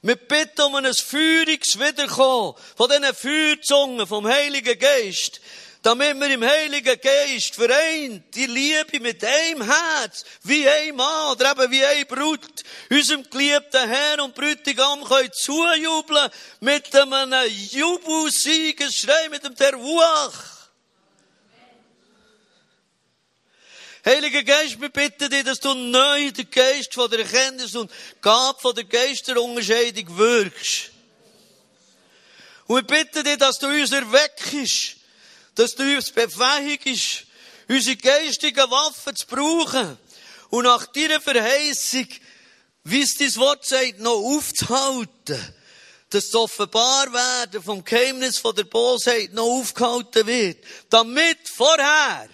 Wir 0.00 0.16
bitten 0.16 0.62
um 0.62 0.76
ein 0.76 0.94
feuriges 0.94 1.78
Wiederkommen 1.78 2.54
von 2.76 2.88
diesen 2.88 3.14
Feuerzungen 3.14 4.06
vom 4.06 4.26
Heiligen 4.26 4.78
Geist, 4.78 5.42
damit 5.82 6.18
wir 6.18 6.30
im 6.30 6.44
Heiligen 6.44 7.00
Geist 7.00 7.54
vereint, 7.54 8.34
die 8.34 8.46
Liebe 8.46 9.00
mit 9.00 9.24
einem 9.24 9.62
Herz, 9.62 10.24
wie 10.42 10.68
ein 10.68 10.96
Mann 10.96 11.32
oder 11.32 11.52
eben 11.52 11.70
wie 11.70 11.84
ein 11.84 12.06
Brut, 12.06 12.62
unserem 12.90 13.22
geliebten 13.30 13.88
Herrn 13.88 14.20
und 14.20 14.34
Brütigam 14.34 15.04
können 15.04 15.30
zujubeln 15.32 16.30
mit 16.60 16.94
einem 16.94 17.50
Jubelsiegesschrei, 17.70 19.28
mit 19.30 19.44
dem 19.44 19.54
Terwuach. 19.54 20.58
Heiliger 24.04 24.42
Geist, 24.42 24.80
wir 24.80 24.88
bitten 24.88 25.28
dich, 25.28 25.44
dass 25.44 25.60
du 25.60 25.74
neu 25.74 26.30
den 26.32 26.50
Geist 26.50 26.94
von 26.94 27.10
der 27.10 27.20
Erkenntnis 27.20 27.74
und 27.74 27.90
Gabe 28.22 28.58
von 28.60 28.74
der 28.74 28.84
Geisterunterscheidung 28.84 30.16
wirkst. 30.16 30.90
Und 32.66 32.76
wir 32.76 32.82
bitten 32.82 33.24
dich, 33.24 33.36
dass 33.36 33.58
du 33.58 33.66
uns 33.66 33.92
erweckst, 33.92 34.97
dass 35.58 35.74
du 35.74 35.82
uns 35.96 36.12
befähigst, 36.12 37.24
unsere 37.68 37.96
geistigen 37.96 38.70
Waffen 38.70 39.16
zu 39.16 39.26
brauchen 39.26 39.98
und 40.50 40.64
nach 40.64 40.86
deiner 40.86 41.20
Verheißung, 41.20 42.06
wie 42.84 43.02
es 43.02 43.16
dein 43.16 43.34
Wort 43.36 43.66
sagt, 43.66 43.98
noch 43.98 44.14
aufzuhalten. 44.14 45.54
Dass 46.10 46.30
das 46.30 46.34
Offenbarwerden 46.36 47.62
vom 47.62 47.84
Geheimnis 47.84 48.38
von 48.38 48.54
der 48.54 48.64
Bosheit 48.64 49.34
noch 49.34 49.44
aufgehalten 49.44 50.26
wird. 50.26 50.64
Damit 50.88 51.48
vorher 51.48 52.28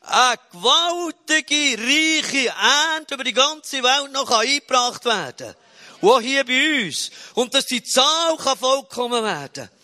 eine 0.00 0.38
gewaltige, 0.50 1.78
reiche 1.78 2.48
Ernte 2.48 3.14
über 3.14 3.22
die 3.22 3.34
ganze 3.34 3.82
Welt 3.84 4.10
noch 4.10 4.30
eingebracht 4.30 5.04
werden 5.04 5.54
kann. 6.00 6.10
Auch 6.10 6.20
hier 6.20 6.44
bei 6.44 6.86
uns. 6.86 7.10
Und 7.34 7.54
dass 7.54 7.66
die 7.66 7.84
Zahl 7.84 8.36
vollkommen 8.38 9.22
werden 9.22 9.68
kann. 9.68 9.77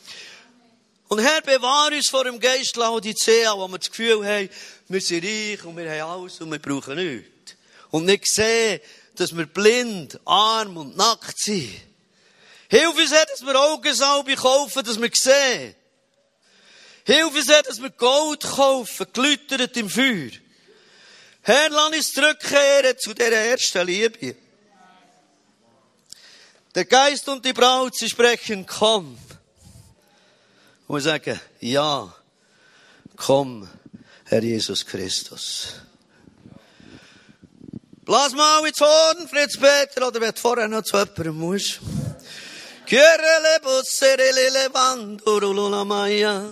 Und 1.08 1.18
Herr, 1.18 1.42
bewahre 1.42 1.94
uns 1.94 2.08
vor 2.08 2.24
dem 2.24 2.40
Geist 2.40 2.76
Laodicea, 2.76 3.56
wo 3.56 3.68
wir 3.68 3.78
das 3.78 3.90
Gefühl 3.90 4.26
haben, 4.26 4.48
wir 4.88 5.00
sind 5.00 5.24
reich 5.24 5.64
und 5.64 5.76
wir 5.76 5.90
haben 5.90 6.22
alles 6.22 6.40
und 6.40 6.50
wir 6.50 6.58
brauchen 6.58 6.96
nichts. 6.96 7.56
Und 7.90 8.06
nicht 8.06 8.26
sehen, 8.26 8.80
dass 9.16 9.36
wir 9.36 9.46
blind, 9.46 10.18
arm 10.24 10.76
und 10.76 10.96
nackt 10.96 11.38
sind. 11.38 11.74
Hilf 12.68 12.96
uns, 12.96 13.12
Herr, 13.12 13.26
dass 13.26 13.44
wir 13.44 13.54
Augensalbe 13.54 14.34
kaufen, 14.34 14.84
dass 14.84 15.00
wir 15.00 15.10
sehen. 15.12 15.74
Hilf 17.04 17.34
uns, 17.34 17.48
Herr, 17.48 17.62
dass 17.62 17.80
wir 17.80 17.90
Gold 17.90 18.42
kaufen, 18.42 19.06
gelüttert 19.12 19.76
im 19.76 19.90
Feuer. 19.90 20.30
Herr, 21.42 21.68
lass 21.68 21.92
uns 21.92 22.12
zurückkehren 22.12 22.98
zu 22.98 23.12
dieser 23.12 23.30
ersten 23.30 23.86
Liebe. 23.86 24.34
Der 26.74 26.86
Geist 26.86 27.28
und 27.28 27.44
die 27.44 27.52
Braut, 27.52 27.94
sie 27.94 28.08
sprechen, 28.08 28.66
komm. 28.66 29.18
Und 30.86 30.96
wir 30.96 31.00
sagen, 31.00 31.40
ja, 31.60 32.12
komm, 33.16 33.68
Herr 34.24 34.42
Jesus 34.42 34.84
Christus. 34.84 35.74
Blas 38.04 38.32
mal 38.32 38.66
ins 38.66 38.80
Horn, 38.80 39.28
Fritz 39.28 39.56
Peter, 39.56 40.06
oder 40.06 40.20
wenn 40.20 40.34
vorher 40.34 40.68
noch 40.68 40.82
zu 40.82 40.96
jemandem 40.98 41.36
musst. 41.38 41.80
Kyrele 42.86 43.60
bussere 43.62 44.30
lele 44.32 44.68
bandurulula 44.68 45.84
maya. 45.86 46.50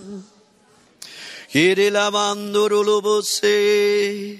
Kirila 1.51 2.09
bandurulu 2.09 3.01
busse. 3.03 4.39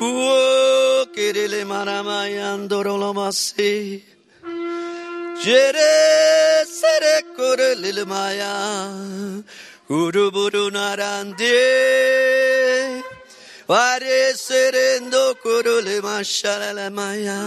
Uo, 0.00 1.06
kirile 1.14 1.64
maramaya 1.64 2.54
andurula 2.54 3.12
masse. 3.14 4.02
Jere 5.44 6.64
sere 6.66 7.22
kore 7.36 7.74
lilmaya 7.82 8.54
Guru 9.88 10.30
buru 10.30 10.70
narande 10.70 11.58
Vare 13.68 14.34
serendo 14.34 15.34
kuru 15.42 15.76
lima 15.84 16.24
şalalamaya 16.24 17.40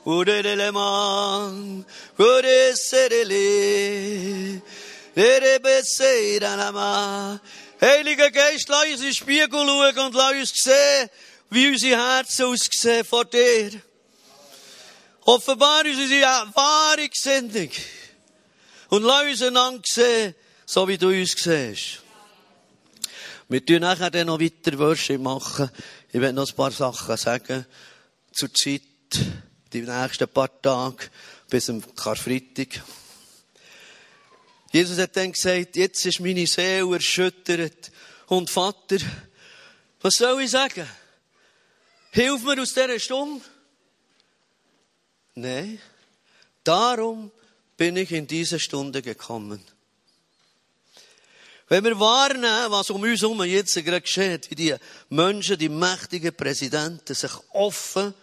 Ureleleman 0.06 1.84
Yeshua 1.84 2.03
Yeshua. 2.18 2.18
Kureleman, 2.18 2.18
Kureserele, 2.18 4.62
Lerebeseiralama. 5.16 7.40
Heiliger 7.82 8.32
Geist, 8.32 8.70
lass 8.70 8.86
uns 8.86 9.00
in 9.00 9.08
den 9.08 9.14
Spiegel 9.14 9.50
schauen 9.52 10.00
und 10.00 10.16
lass 10.16 10.34
uns 10.34 10.54
sehen, 10.54 11.10
wie 11.50 11.68
unsere 11.70 12.02
Herzen 12.02 12.46
aussehen 12.46 13.06
vor 13.06 13.26
dir. 13.26 13.72
Offenbar 15.26 15.86
uns 15.86 15.98
unsere 15.98 16.48
wahre 16.54 17.10
Gesinnung. 17.10 17.70
Und 18.90 19.04
lass 19.04 19.24
uns 19.24 19.42
einander 19.42 19.82
sehen, 19.86 20.36
so 20.66 20.88
wie 20.88 20.98
du 20.98 21.10
uns 21.10 21.32
siehst. 21.32 22.00
Wir 23.50 23.66
tun 23.66 23.82
nachher 23.82 24.10
dann 24.10 24.28
noch 24.28 24.40
weiter 24.40 24.80
Worship 24.80 25.20
machen. 25.20 25.70
Ich 26.12 26.22
werde 26.22 26.34
noch 26.34 26.50
ein 26.50 26.56
paar 26.56 26.72
Sachen 26.72 27.18
sagen. 27.18 27.66
Zur 28.32 28.54
Zeit, 28.54 28.82
die 29.74 29.82
nächsten 29.82 30.30
paar 30.30 30.62
Tage, 30.62 31.10
bis 31.54 31.70
am 31.70 31.84
Karfreitag. 31.96 32.82
Jesus 34.72 34.98
hat 34.98 35.16
dann 35.16 35.32
gesagt, 35.32 35.76
jetzt 35.76 36.04
ist 36.04 36.20
meine 36.20 36.48
Seele 36.48 36.96
erschüttert. 36.96 37.92
Und 38.26 38.50
Vater, 38.50 38.98
was 40.02 40.16
soll 40.16 40.42
ich 40.42 40.50
sagen? 40.50 40.88
Hilf 42.10 42.42
mir 42.42 42.60
aus 42.60 42.74
dieser 42.74 43.00
Stunde. 43.00 43.46
Nein. 45.36 45.80
Darum 46.64 47.30
bin 47.78 47.98
ich 47.98 48.12
in 48.12 48.26
diese 48.26 48.60
Stunde 48.60 49.04
gekommen. 49.04 49.64
Wenn 51.68 51.84
wir 51.84 52.00
wahrnehmen, 52.00 52.72
was 52.72 52.90
um 52.90 53.04
uns 53.04 53.22
herum 53.22 53.44
jetzt 53.44 53.76
gerade 53.76 54.02
geschieht, 54.02 54.50
wie 54.50 54.56
die 54.56 54.76
Menschen, 55.10 55.60
die 55.60 55.70
mächtigen 55.70 56.34
Präsidenten 56.34 57.14
sich 57.14 57.32
offen, 57.52 58.16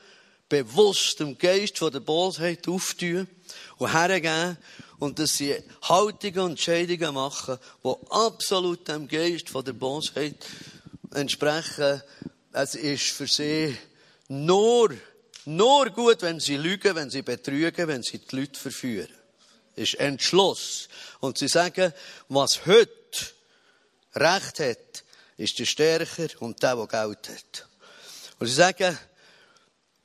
bewusst 0.51 1.21
dem 1.21 1.39
Geist 1.39 1.79
von 1.79 1.91
der 1.91 2.01
Bosheit 2.01 2.69
auftun 2.69 3.27
und 3.79 3.93
hergeben 3.95 4.59
und 4.99 5.19
dass 5.19 5.39
sie 5.39 5.57
Haltungen 5.83 6.41
und 6.41 6.51
Entscheidungen 6.51 7.15
machen, 7.15 7.59
die 7.83 7.95
absolut 8.11 8.87
dem 8.87 9.09
Geist 9.09 9.49
von 9.49 9.65
der 9.65 9.73
Bosheit 9.73 10.37
entsprechen. 11.15 12.03
Es 12.53 12.75
ist 12.75 13.05
für 13.05 13.27
sie 13.27 13.79
nur, 14.29 14.95
nur 15.47 15.89
gut, 15.91 16.21
wenn 16.21 16.39
sie 16.39 16.59
lügen, 16.59 16.95
wenn 16.95 17.09
sie 17.09 17.23
betrügen, 17.23 17.89
wenn 17.89 18.03
sie 18.03 18.19
die 18.19 18.37
Leute 18.37 18.61
verführen. 18.61 19.09
ist 19.77 19.95
Entschluss. 19.95 20.89
Und 21.21 21.39
sie 21.39 21.49
sagen, 21.49 21.93
was 22.29 22.67
heute 22.67 22.91
Recht 24.15 24.61
hat, 24.61 25.05
ist 25.37 25.59
der 25.59 25.65
Stärker 25.65 26.29
und 26.41 26.63
der, 26.63 26.77
der 26.77 26.87
Geld 26.87 27.29
hat. 27.29 27.69
Und 28.39 28.47
sie 28.47 28.55
sagen, 28.55 28.99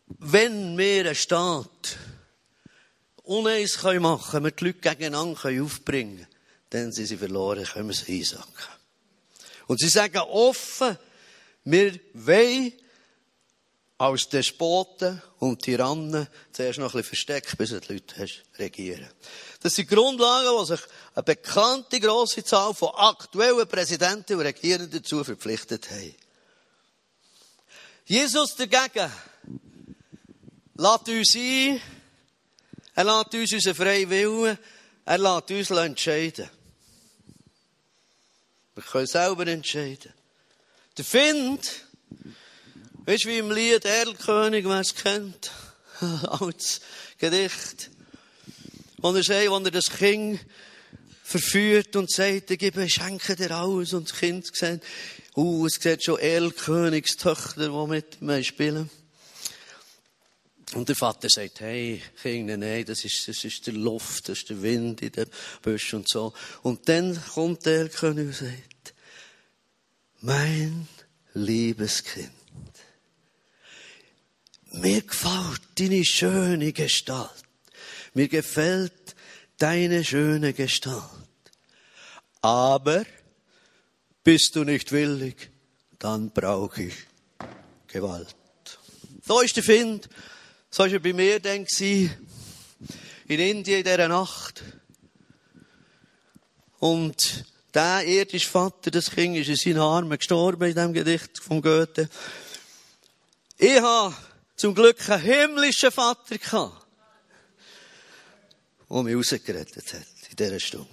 wenn 0.07 0.77
wir 0.77 1.05
einen 1.05 1.15
Staat 1.15 1.97
uneins 3.23 3.81
machen 3.81 4.31
können, 4.31 4.45
wir 4.45 4.51
die 4.51 4.65
Leute 4.65 4.79
gegeneinander 4.79 5.63
aufbringen 5.63 6.17
können, 6.17 6.27
dann 6.69 6.91
sind 6.91 7.07
sie 7.07 7.17
verloren, 7.17 7.63
können 7.63 7.89
wir 7.89 7.95
sie 7.95 8.19
einsacken. 8.19 8.75
Und 9.67 9.79
sie 9.79 9.89
sagen 9.89 10.17
offen, 10.17 10.97
wir 11.63 11.99
wollen 12.13 12.73
als 13.97 14.27
Despoten 14.27 15.21
und 15.39 15.61
Tyrannen 15.61 16.27
zuerst 16.51 16.79
noch 16.79 16.93
ein 16.93 16.97
bisschen 16.97 17.07
versteckt, 17.07 17.57
bis 17.57 17.69
du 17.69 17.79
die 17.79 17.93
Leute 17.93 18.15
hast, 18.19 18.43
regieren. 18.59 19.09
Das 19.61 19.73
sind 19.73 19.89
Grundlagen, 19.89 20.49
die 20.59 20.65
sich 20.65 20.81
eine 21.15 21.23
bekannte 21.23 21.99
grosse 21.99 22.43
Zahl 22.43 22.73
von 22.73 22.89
aktuellen 22.93 23.67
Präsidenten 23.67 24.33
und 24.33 24.41
Regierenden 24.41 25.01
dazu 25.01 25.23
verpflichtet 25.23 25.89
haben. 25.89 26.15
Jesus 28.05 28.55
dagegen 28.55 29.11
lädt 30.75 31.09
uns 31.09 31.35
ein, 31.35 31.81
er 32.95 33.03
lädt 33.03 33.33
uns 33.33 33.53
unseren 33.53 33.75
freien 33.75 34.09
Willen, 34.09 34.57
er 35.05 35.17
lädt 35.17 35.51
uns 35.51 35.69
entscheiden. 35.71 36.49
Wir 38.75 38.83
können 38.83 39.07
selber 39.07 39.47
entscheiden. 39.47 40.13
Der 40.97 41.05
Find, 41.05 41.85
Weißt 43.07 43.27
wie 43.27 43.37
im 43.37 43.51
Lied 43.51 43.85
Erlkönig, 43.85 44.65
wer 44.65 44.79
es 44.79 44.95
kennt, 44.95 45.51
als 46.23 46.81
Gedicht, 47.19 47.91
wo 48.97 49.13
er 49.13 49.21
sagt, 49.21 49.47
wo 49.47 49.57
er 49.57 49.69
das 49.69 49.91
Kind 49.91 50.39
verführt 51.23 51.95
und 51.95 52.11
sagt, 52.11 52.47
gebe, 52.47 52.89
schenke 52.89 53.35
dir 53.35 53.51
alles 53.51 53.93
und 53.93 54.09
das 54.09 54.17
Kind 54.17 54.47
sieht, 54.55 54.81
uh, 55.35 55.67
es 55.67 55.75
sieht 55.75 56.03
schon 56.03 56.17
Erlkönigstöchter, 56.17 57.69
die 57.69 57.87
mit 57.87 58.21
ihm 58.21 58.43
spielen. 58.43 58.89
Und 60.75 60.89
der 60.89 60.95
Vater 60.97 61.29
sagt, 61.29 61.61
hey, 61.61 62.01
Kinder, 62.21 62.57
nein, 62.57 62.83
das 62.83 63.05
ist, 63.05 63.29
das 63.29 63.45
ist 63.45 63.65
der 63.65 63.73
Luft, 63.73 64.27
das 64.27 64.39
ist 64.39 64.49
der 64.49 64.61
Wind 64.61 65.01
in 65.01 65.11
dem 65.13 65.29
Büsch 65.61 65.93
und 65.93 66.09
so. 66.09 66.33
Und 66.63 66.89
dann 66.89 67.17
kommt 67.33 67.65
der 67.65 67.77
Erlkönig 67.79 68.27
und 68.27 68.35
sagt, 68.35 68.93
mein 70.19 70.85
liebes 71.33 72.03
Kind, 72.03 72.29
mir 74.71 75.01
gefällt 75.01 75.61
deine 75.75 76.03
schöne 76.03 76.73
Gestalt. 76.73 77.31
Mir 78.13 78.27
gefällt 78.27 79.15
deine 79.57 80.03
schöne 80.03 80.51
Gestalt. 80.51 81.01
Aber 82.41 83.05
bist 84.25 84.57
du 84.57 84.65
nicht 84.65 84.91
willig, 84.91 85.51
dann 85.99 86.31
brauche 86.31 86.83
ich 86.83 86.95
Gewalt. 87.87 88.35
So 89.25 89.39
ist 89.39 89.55
der 89.55 89.63
Find. 89.63 90.09
So 90.75 90.83
ist 90.83 90.91
er 90.91 90.99
bei 90.99 91.13
mir 91.13 91.39
dann 91.39 91.65
in 91.77 92.09
Indien 93.29 93.77
in 93.77 93.83
dieser 93.85 94.09
Nacht. 94.09 94.61
Und 96.79 97.45
der 97.73 98.05
irdische 98.05 98.49
Vater, 98.49 98.91
das 98.91 99.09
Kind, 99.09 99.37
ist 99.37 99.47
in 99.47 99.55
seinen 99.55 99.79
Armen 99.79 100.17
gestorben 100.17 100.67
in 100.67 100.75
diesem 100.75 100.91
Gedicht 100.91 101.39
von 101.39 101.61
Goethe. 101.61 102.09
Ich 103.57 103.79
habe 103.79 104.13
zum 104.57 104.75
Glück 104.75 105.09
einen 105.09 105.23
himmlischen 105.23 105.91
Vater 105.91 106.37
gehabt, 106.37 106.85
der 108.89 109.03
mich 109.03 109.15
rausgerettet 109.15 109.93
hat 109.93 110.07
in 110.29 110.35
dieser 110.35 110.59
Stunde. 110.59 110.89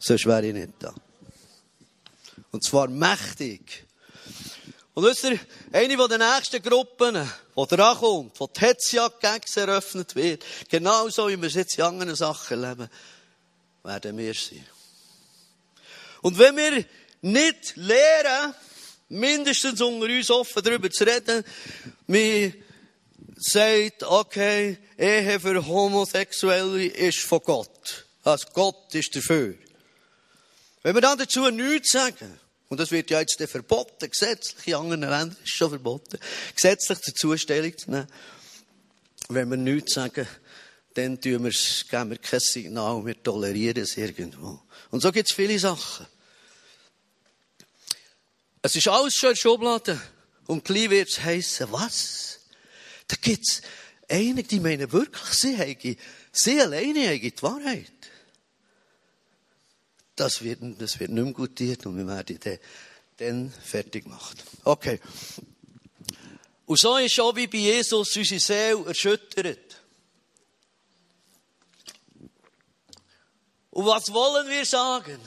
Sonst 0.00 0.26
wäre 0.26 0.48
ich 0.48 0.54
nicht 0.54 0.72
da. 0.80 0.92
Und 2.50 2.64
zwar 2.64 2.88
mächtig. 2.88 3.86
Und 5.00 5.06
wisst 5.06 5.24
ihr, 5.24 5.40
eine 5.72 5.96
von 5.96 6.10
den 6.10 6.20
nächsten 6.20 6.62
Gruppen, 6.62 7.14
die 7.14 7.66
drankommt, 7.74 8.38
wo 8.38 8.46
die 8.46 8.60
Hetzjagd 8.60 9.56
eröffnet 9.56 10.14
wird, 10.14 10.44
genauso 10.68 11.26
wie 11.26 11.40
wir 11.40 11.48
es 11.48 11.54
jetzt 11.54 11.78
in 11.78 11.84
anderen 11.84 12.14
Sachen 12.14 12.62
erleben, 12.62 12.86
werden 13.82 14.18
wir 14.18 14.34
sein. 14.34 14.66
Und 16.20 16.38
wenn 16.38 16.54
wir 16.54 16.84
nicht 17.22 17.76
lehren, 17.76 18.54
mindestens 19.08 19.80
unter 19.80 20.04
uns 20.04 20.30
offen 20.30 20.62
darüber 20.62 20.90
zu 20.90 21.04
reden, 21.04 21.44
wir 22.06 22.52
sagt, 23.36 24.02
okay, 24.02 24.76
Ehe 24.98 25.40
für 25.40 25.66
Homosexuelle 25.66 26.84
ist 26.84 27.20
von 27.20 27.40
Gott. 27.42 28.04
Also 28.22 28.48
Gott 28.52 28.94
ist 28.94 29.16
dafür. 29.16 29.54
Wenn 30.82 30.94
wir 30.94 31.00
dann 31.00 31.16
dazu 31.16 31.48
nichts 31.48 31.92
sagen, 31.92 32.39
und 32.70 32.78
das 32.78 32.92
wird 32.92 33.10
ja 33.10 33.18
jetzt 33.18 33.42
verboten, 33.42 34.08
gesetzlich, 34.08 34.68
in 34.68 34.74
anderen 34.74 35.00
Ländern 35.00 35.30
ist 35.30 35.40
es 35.42 35.50
schon 35.50 35.70
verboten, 35.70 36.18
gesetzlich 36.54 36.98
dazu 37.04 37.36
Stellung 37.36 37.76
zu 37.76 37.90
nehmen, 37.90 38.06
wenn 39.28 39.50
wir 39.50 39.56
nichts 39.56 39.94
sagen, 39.94 40.26
dann 40.94 41.20
tun 41.20 41.44
wir, 41.44 41.50
geben 41.50 42.10
wir 42.10 42.18
kein 42.18 42.40
Signal, 42.40 43.04
wir 43.04 43.20
tolerieren 43.20 43.82
es 43.82 43.96
irgendwo. 43.96 44.62
Und 44.90 45.00
so 45.00 45.10
gibt 45.10 45.28
es 45.28 45.34
viele 45.34 45.58
Sachen. 45.58 46.06
Es 48.62 48.76
ist 48.76 48.88
alles 48.88 49.14
schon 49.14 49.30
in 49.30 49.34
der 49.34 49.40
Schublade. 49.40 50.00
Und 50.46 50.64
gleich 50.64 50.90
wird 50.90 51.08
es 51.08 51.22
heissen, 51.22 51.72
was? 51.72 52.38
Da 53.08 53.16
gibt's 53.20 53.62
einige, 54.08 54.48
die 54.48 54.60
meinen 54.60 54.92
wirklich, 54.92 55.32
sie 55.32 55.56
haben, 55.56 55.96
sie 56.32 56.60
alleine 56.60 57.08
haben 57.08 57.20
die 57.20 57.42
Wahrheit. 57.42 57.99
Das 60.20 60.42
wird, 60.42 60.58
das 60.78 61.00
wird 61.00 61.12
nicht 61.12 61.24
mehr 61.24 61.32
gutiert 61.32 61.86
und 61.86 61.96
wir 61.96 62.06
werden 62.06 62.38
den, 62.38 62.58
dann 63.16 63.50
fertig 63.64 64.04
gemacht. 64.04 64.36
Okay. 64.64 65.00
Und 66.66 66.78
so 66.78 66.98
ist 66.98 67.18
auch 67.20 67.34
wie 67.36 67.46
bei 67.46 67.56
Jesus 67.56 68.14
unsere 68.14 68.38
Seele 68.38 68.84
erschüttert. 68.84 69.78
Und 73.70 73.86
was 73.86 74.12
wollen 74.12 74.46
wir 74.50 74.66
sagen? 74.66 75.18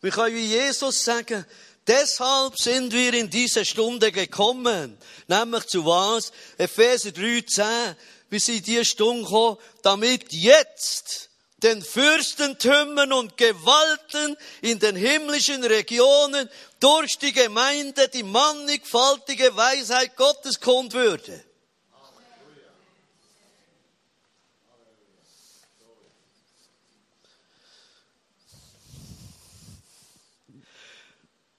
Wir 0.00 0.10
können 0.10 0.36
wie 0.36 0.46
Jesus 0.46 1.04
sagen, 1.04 1.44
Deshalb 1.86 2.58
sind 2.58 2.94
wir 2.94 3.12
in 3.12 3.28
diese 3.28 3.66
Stunde 3.66 4.10
gekommen. 4.10 4.96
Nämlich 5.28 5.66
zu 5.66 5.84
was? 5.84 6.32
Epheser 6.56 7.10
3,10. 7.10 7.94
Wir 8.30 8.40
sind 8.40 8.56
in 8.56 8.64
diese 8.64 8.84
Stunde 8.86 9.22
gekommen, 9.22 9.58
damit 9.82 10.32
jetzt 10.32 11.25
den 11.62 11.82
Fürstentümern 11.82 13.12
und 13.12 13.36
Gewalten 13.36 14.36
in 14.60 14.78
den 14.78 14.94
himmlischen 14.94 15.64
Regionen 15.64 16.50
durch 16.80 17.18
die 17.18 17.32
Gemeinde 17.32 18.08
die 18.08 18.22
mannigfaltige 18.22 19.56
Weisheit 19.56 20.16
Gottes 20.16 20.60
kund 20.60 20.92
würde. 20.92 21.42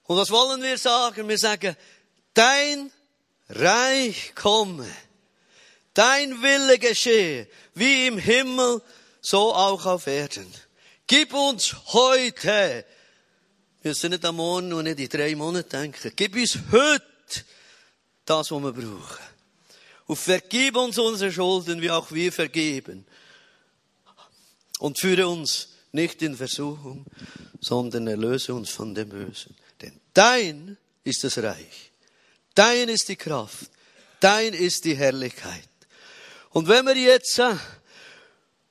Und 0.04 0.16
was 0.16 0.30
wollen 0.30 0.62
wir 0.62 0.78
sagen? 0.78 1.28
Wir 1.28 1.36
sagen, 1.36 1.76
dein 2.32 2.90
Reich 3.50 4.34
komme, 4.34 4.88
dein 5.92 6.40
Wille 6.40 6.78
geschehe, 6.78 7.46
wie 7.74 8.06
im 8.06 8.16
Himmel 8.16 8.80
so 9.20 9.54
auch 9.54 9.84
auf 9.86 10.06
Erden. 10.06 10.52
Gib 11.06 11.32
uns 11.32 11.74
heute, 11.86 12.84
wir 13.82 13.90
müssen 13.90 14.10
nicht 14.10 14.24
am 14.24 14.36
Morgen 14.36 14.72
und 14.72 14.84
nicht 14.84 15.00
in 15.00 15.08
drei 15.08 15.34
Monaten 15.34 15.70
denken, 15.70 16.12
gib 16.14 16.34
uns 16.34 16.58
heute 16.70 17.04
das, 18.24 18.50
was 18.50 18.62
wir 18.62 18.72
brauchen. 18.72 19.24
Und 20.06 20.16
vergib 20.16 20.76
uns 20.76 20.98
unsere 20.98 21.32
Schulden, 21.32 21.80
wie 21.80 21.90
auch 21.90 22.10
wir 22.12 22.32
vergeben. 22.32 23.06
Und 24.78 24.98
führe 24.98 25.28
uns 25.28 25.68
nicht 25.92 26.22
in 26.22 26.36
Versuchung, 26.36 27.04
sondern 27.60 28.06
erlöse 28.06 28.54
uns 28.54 28.70
von 28.70 28.94
dem 28.94 29.08
Bösen. 29.08 29.54
Denn 29.80 30.00
dein 30.14 30.76
ist 31.04 31.24
das 31.24 31.38
Reich. 31.38 31.90
Dein 32.54 32.88
ist 32.88 33.08
die 33.08 33.16
Kraft. 33.16 33.70
Dein 34.20 34.54
ist 34.54 34.84
die 34.84 34.96
Herrlichkeit. 34.96 35.68
Und 36.50 36.68
wenn 36.68 36.86
wir 36.86 36.96
jetzt 36.96 37.38
äh, 37.38 37.54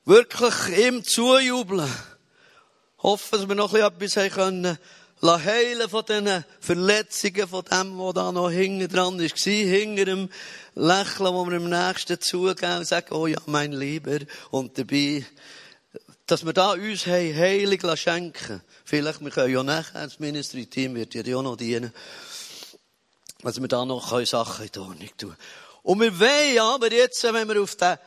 wirklich 0.08 0.78
ihm 0.78 1.04
zujubeln, 1.04 1.92
hoffen, 3.02 3.38
dass 3.38 3.48
wir 3.48 3.54
noch 3.54 3.74
etwas 3.74 4.16
haben 4.16 4.30
können, 4.30 4.78
heilen 5.22 5.88
von 5.90 6.04
diesen 6.08 6.44
Verletzungen, 6.60 7.46
von 7.46 7.64
dem, 7.64 7.98
was 7.98 8.14
da 8.14 8.32
noch 8.32 8.50
hinten 8.50 8.88
dran 8.88 9.20
ist, 9.20 9.38
hinter 9.38 10.06
dem 10.06 10.30
Lächeln, 10.74 11.34
wo 11.34 11.44
wir 11.44 11.56
im 11.58 11.68
Nächsten 11.68 12.18
zugehen 12.20 12.78
und 12.78 12.86
sagen, 12.86 13.14
oh 13.14 13.26
ja, 13.26 13.38
mein 13.46 13.72
Lieber, 13.72 14.20
und 14.50 14.78
dabei, 14.78 15.26
dass 16.24 16.46
wir 16.46 16.54
da 16.54 16.72
uns 16.72 17.06
haben, 17.06 17.36
heilig 17.36 17.82
schenken. 17.96 18.62
Vielleicht, 18.86 19.20
wir 19.20 19.30
können 19.30 19.52
ja 19.52 19.62
nachher, 19.62 20.04
das 20.04 20.18
Ministry-Team 20.18 20.94
wird 20.94 21.14
ja 21.14 21.36
auch 21.36 21.42
noch 21.42 21.56
dienen, 21.56 21.92
dass 23.42 23.60
wir 23.60 23.68
da 23.68 23.84
noch 23.84 24.18
Sachen 24.24 24.64
in 24.64 24.72
die 24.72 24.78
Ordnung 24.78 25.10
tun. 25.18 25.36
Und 25.82 26.00
wir 26.00 26.18
wollen 26.18 26.58
aber 26.60 26.90
jetzt, 26.92 27.22
wenn 27.24 27.46
wir 27.46 27.62
auf 27.62 27.76
den 27.76 27.98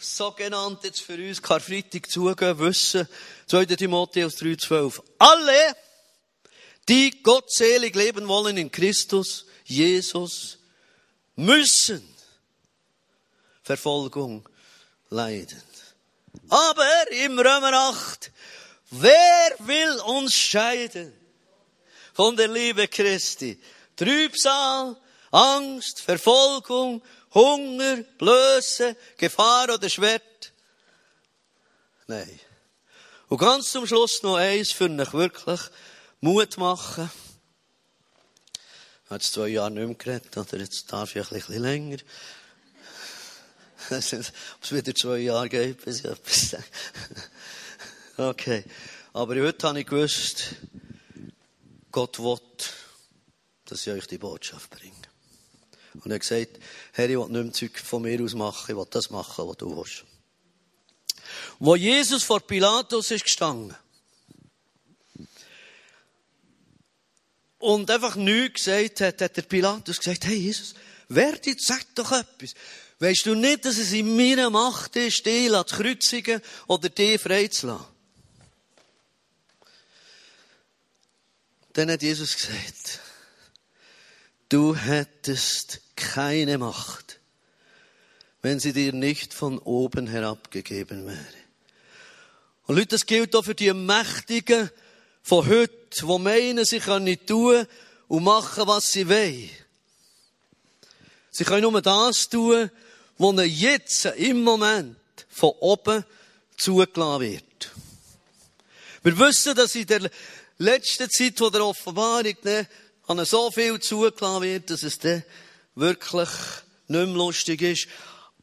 sogenannten, 0.00 0.86
jetzt 0.86 1.02
für 1.02 1.14
uns 1.14 1.42
Karfreitag 1.42 2.10
zugehen, 2.10 2.58
wissen, 2.58 3.08
2. 3.46 3.66
Timotheus 3.66 4.34
3,12, 4.36 5.02
alle, 5.18 5.76
die 6.88 7.22
gottselig 7.22 7.94
leben 7.94 8.26
wollen 8.28 8.56
in 8.56 8.70
Christus, 8.70 9.46
Jesus, 9.64 10.58
müssen 11.36 12.02
Verfolgung 13.62 14.48
leiden. 15.10 15.62
Aber 16.48 17.10
im 17.24 17.38
Römer 17.38 17.72
8, 17.72 18.30
wer 18.90 19.54
will 19.58 20.00
uns 20.06 20.34
scheiden 20.34 21.12
von 22.14 22.36
der 22.36 22.48
Liebe 22.48 22.88
Christi? 22.88 23.60
Trübsal, 23.96 24.96
Angst, 25.30 26.00
Verfolgung, 26.00 27.02
Hunger, 27.34 27.98
Blöße, 28.18 28.96
Gefahr 29.16 29.72
oder 29.74 29.88
Schwert? 29.88 30.52
Nein. 32.06 32.40
Und 33.28 33.38
ganz 33.38 33.70
zum 33.70 33.86
Schluss 33.86 34.22
noch 34.22 34.36
eins 34.36 34.72
für 34.72 34.88
mich 34.88 35.12
wirklich 35.12 35.60
Mut 36.20 36.56
machen. 36.58 37.10
Ich 39.04 39.10
habe 39.10 39.20
jetzt 39.22 39.32
zwei 39.32 39.48
Jahre 39.48 39.70
nicht 39.70 39.86
mehr 39.86 39.94
geredet, 39.94 40.36
oder 40.36 40.58
jetzt 40.58 40.92
darf 40.92 41.14
ich 41.14 41.22
ein 41.22 41.34
bisschen 41.34 41.62
länger. 41.62 41.98
Ob 43.90 43.96
es 43.98 44.72
wieder 44.72 44.94
zwei 44.94 45.18
Jahre 45.18 45.48
geht, 45.48 45.84
bis 45.84 46.00
ich 46.00 46.04
etwas 46.04 46.50
sage. 46.50 46.64
Okay. 48.16 48.64
Aber 49.12 49.34
heute 49.34 49.66
habe 49.66 49.80
ich 49.80 49.86
gewusst, 49.86 50.54
Gott 51.90 52.18
will, 52.20 52.38
dass 53.64 53.86
ich 53.86 53.92
euch 53.92 54.06
die 54.06 54.18
Botschaft 54.18 54.70
bringe. 54.70 54.94
Und 55.94 56.06
er 56.06 56.14
hat 56.14 56.20
gesagt, 56.20 56.58
Herr, 56.92 57.08
ich 57.08 57.16
will 57.16 57.28
nicht 57.28 57.42
mehr 57.44 57.52
Zeug 57.52 57.78
von 57.78 58.02
mir 58.02 58.22
aus 58.22 58.34
machen, 58.34 58.70
ich 58.70 58.76
will 58.76 58.86
das 58.90 59.10
machen, 59.10 59.48
was 59.48 59.56
du 59.56 59.76
willst. 59.76 60.04
Wo 61.58 61.76
Jesus 61.76 62.24
vor 62.24 62.40
Pilatus 62.40 63.10
ist 63.10 63.24
gestanden, 63.24 63.76
und 67.60 67.90
einfach 67.90 68.16
nichts 68.16 68.64
gesagt 68.64 69.02
hat, 69.02 69.20
hat 69.20 69.36
der 69.36 69.42
Pilatus 69.42 69.98
gesagt, 69.98 70.24
hey 70.24 70.36
Jesus, 70.36 70.74
wer 71.08 71.36
dir 71.36 71.54
sagt 71.58 71.98
doch 71.98 72.10
etwas. 72.10 72.54
Weißt 72.98 73.26
du 73.26 73.34
nicht, 73.34 73.64
dass 73.64 73.76
es 73.78 73.92
in 73.92 74.16
meiner 74.16 74.50
Macht 74.50 74.96
ist, 74.96 75.24
dich 75.24 75.50
zu 75.50 75.64
kreuzigen 75.64 76.40
oder 76.66 76.88
dich 76.88 77.20
freizulassen? 77.20 77.86
Dann 81.74 81.90
hat 81.90 82.02
Jesus 82.02 82.34
gesagt, 82.34 83.00
du 84.50 84.76
hättest 84.76 85.80
keine 85.96 86.58
Macht, 86.58 87.20
wenn 88.42 88.60
sie 88.60 88.74
dir 88.74 88.92
nicht 88.92 89.32
von 89.32 89.58
oben 89.58 90.06
herabgegeben 90.06 91.06
wäre. 91.06 91.40
Und 92.66 92.76
Leute, 92.76 92.88
das 92.88 93.06
gilt 93.06 93.34
auch 93.34 93.44
für 93.44 93.54
die 93.54 93.72
Mächtigen, 93.72 94.70
von 95.22 95.46
heute, 95.46 95.72
die 96.00 96.18
meinen, 96.18 96.64
sie 96.64 96.80
können 96.80 97.26
tun 97.26 97.66
und 98.08 98.24
machen, 98.24 98.66
was 98.66 98.88
sie 98.92 99.08
wollen. 99.08 99.50
Sie 101.30 101.44
können 101.44 101.62
nur 101.62 101.82
das 101.82 102.28
tun, 102.28 102.70
was 103.18 103.32
ihnen 103.32 103.48
jetzt 103.48 104.04
im 104.06 104.42
Moment 104.42 104.96
von 105.28 105.50
oben 105.60 106.04
zugelassen 106.56 107.20
wird. 107.20 107.70
Wir 109.02 109.18
wissen, 109.18 109.54
dass 109.54 109.74
in 109.74 109.86
der 109.86 110.10
letzten 110.58 111.08
Zeit 111.08 111.38
von 111.38 111.52
der 111.52 111.64
Offenbarung 111.64 112.36
ne, 112.42 112.68
an 113.10 113.24
so 113.24 113.50
viel 113.50 113.80
zugelassen 113.80 114.42
wird, 114.42 114.70
dass 114.70 114.84
es 114.84 115.00
dann 115.00 115.24
wirklich 115.74 116.28
nicht 116.86 117.06
mehr 117.06 117.16
lustig 117.16 117.60
ist. 117.60 117.88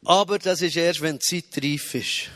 Aber 0.04 0.38
das 0.38 0.60
ist 0.60 0.76
erst, 0.76 1.00
wenn 1.00 1.18
die 1.18 1.42
Zeit 1.42 1.64
reif 1.64 1.94
ist. 1.94 2.30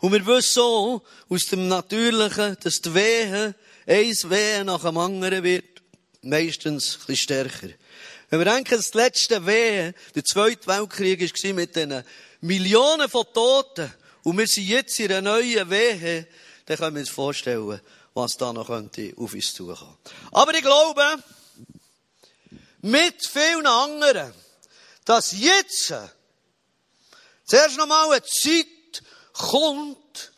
Und 0.00 0.12
wir 0.12 0.26
wissen 0.26 0.60
auch 0.60 1.02
aus 1.28 1.44
dem 1.46 1.68
Natürlichen, 1.68 2.56
dass 2.62 2.80
die 2.80 2.94
Wehen 2.94 3.54
eins 3.86 4.28
Wehen 4.28 4.66
nach 4.66 4.82
dem 4.82 4.98
anderen 4.98 5.44
wird, 5.44 5.82
meistens 6.22 6.98
ein 7.08 7.16
stärker. 7.16 7.68
Wenn 8.28 8.40
wir 8.40 8.52
denken, 8.52 8.76
das 8.76 8.94
letzte 8.94 9.46
Wehen, 9.46 9.94
der 10.16 10.24
Zweite 10.24 10.66
Weltkrieg 10.66 11.20
war 11.20 11.52
mit 11.54 11.76
den 11.76 12.02
Millionen 12.40 13.08
von 13.08 13.24
Toten, 13.32 13.92
und 14.24 14.36
wir 14.36 14.48
sind 14.48 14.66
jetzt 14.66 14.98
in 14.98 15.12
einer 15.12 15.22
neuen 15.22 15.70
Wehe, 15.70 16.26
dann 16.66 16.76
können 16.76 16.96
wir 16.96 17.00
uns 17.00 17.08
vorstellen, 17.08 17.80
was 18.14 18.36
da 18.36 18.52
noch 18.52 18.66
könnte 18.66 19.14
auf 19.16 19.32
uns 19.32 19.54
zukommen. 19.54 19.96
Aber 20.32 20.52
ich 20.52 20.62
glaube, 20.62 21.02
mit 22.80 23.26
vielen 23.26 23.66
anderen, 23.66 24.32
dass 25.04 25.32
jetzt 25.32 25.94
zuerst 27.44 27.76
noch 27.76 27.86
mal 27.86 28.10
eine 28.10 28.22
Zeit 28.22 29.02
kommt, 29.32 30.32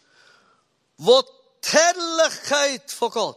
wo 0.97 1.23
die 1.23 1.69
Herrlichkeit 1.69 2.91
von 2.91 3.11
Gott, 3.11 3.37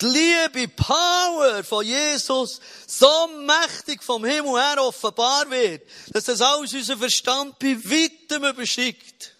die 0.00 0.06
Liebe, 0.06 0.68
Power 0.68 1.62
von 1.64 1.84
Jesus 1.84 2.60
so 2.86 3.28
mächtig 3.28 4.02
vom 4.02 4.24
Himmel 4.24 4.60
her 4.60 4.82
offenbar 4.82 5.48
wird, 5.50 5.82
dass 6.08 6.24
das 6.24 6.40
alles 6.40 6.74
unser 6.74 6.96
Verstand 6.96 7.58
bei 7.58 7.76
weitem 7.76 8.44
überschickt. 8.44 9.34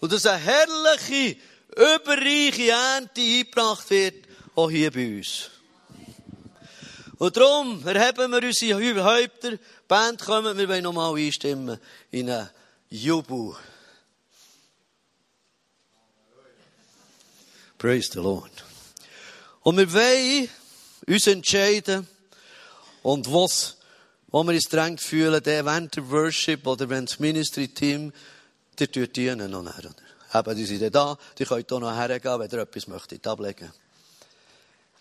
Und 0.00 0.12
dass 0.12 0.26
eine 0.26 0.38
herrliche, 0.38 1.36
überreiche 1.76 2.70
Ernte 2.70 3.20
eingebracht 3.20 3.88
wird, 3.90 4.26
auch 4.54 4.70
hier 4.70 4.90
bei 4.92 5.18
uns. 5.18 5.50
Und 7.18 7.36
darum 7.36 7.86
erheben 7.86 8.30
wir 8.30 8.42
unsere 8.42 9.04
Häupter, 9.04 9.50
die 9.50 9.58
Band 9.88 10.20
kommen, 10.20 10.56
wir 10.56 10.68
wollen 10.68 10.84
nochmal 10.84 11.16
einstimmen 11.16 11.78
in 12.10 12.30
einen 12.30 12.48
Jubel. 12.90 13.56
Praise 17.76 18.10
the 18.12 18.20
Lord. 18.20 18.64
Und 19.62 19.76
wir 19.78 19.92
wollen 19.92 20.48
uns 21.06 21.26
entscheiden, 21.26 22.06
und 23.02 23.32
was, 23.32 23.76
wo 24.28 24.42
wir 24.44 24.52
uns 24.52 24.68
drängt 24.68 25.00
fühlen, 25.00 25.42
der 25.42 25.64
während 25.64 25.96
der 25.96 26.10
Worship 26.10 26.66
oder 26.66 26.88
wenn 26.88 27.06
das 27.06 27.18
Ministry-Team, 27.18 28.12
die 28.78 28.86
tut 28.88 29.16
dienen 29.16 29.50
noch 29.50 29.62
nachher, 29.62 29.90
oder? 29.90 30.40
Eben, 30.40 30.56
die 30.56 30.66
sind 30.66 30.94
da, 30.94 31.16
die 31.38 31.44
können 31.44 31.64
hier 31.68 31.80
noch 31.80 31.94
hergehen, 31.94 32.38
wenn 32.38 32.50
ihr 32.50 32.58
etwas 32.58 32.86
möchtet 32.86 33.26
ablegen. 33.26 33.72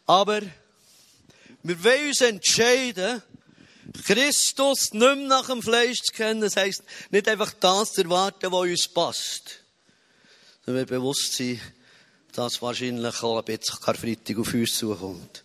Aber, 0.06 0.42
wir 1.68 1.84
wollen 1.84 2.08
uns 2.08 2.22
entscheiden, 2.22 3.22
Christus 4.06 4.94
nicht 4.94 5.00
mehr 5.00 5.16
nach 5.16 5.48
dem 5.48 5.62
Fleisch 5.62 6.02
zu 6.02 6.14
kennen, 6.14 6.42
das 6.42 6.56
heisst, 6.56 6.84
nicht 7.10 7.28
einfach 7.28 7.54
das 7.60 7.94
zu 7.94 8.04
erwarten, 8.04 8.52
was 8.52 8.62
uns 8.62 8.88
passt. 8.88 9.64
Sondern 10.66 10.88
wir 10.88 10.98
bewusst 10.98 11.34
sein, 11.34 11.60
dass 12.34 12.62
wahrscheinlich 12.62 13.24
auch 13.24 13.40
ein 13.40 13.46
bisschen 13.46 13.80
Karfreitag 13.82 14.38
auf 14.38 14.54
uns 14.54 14.78
zukommt. 14.78 15.44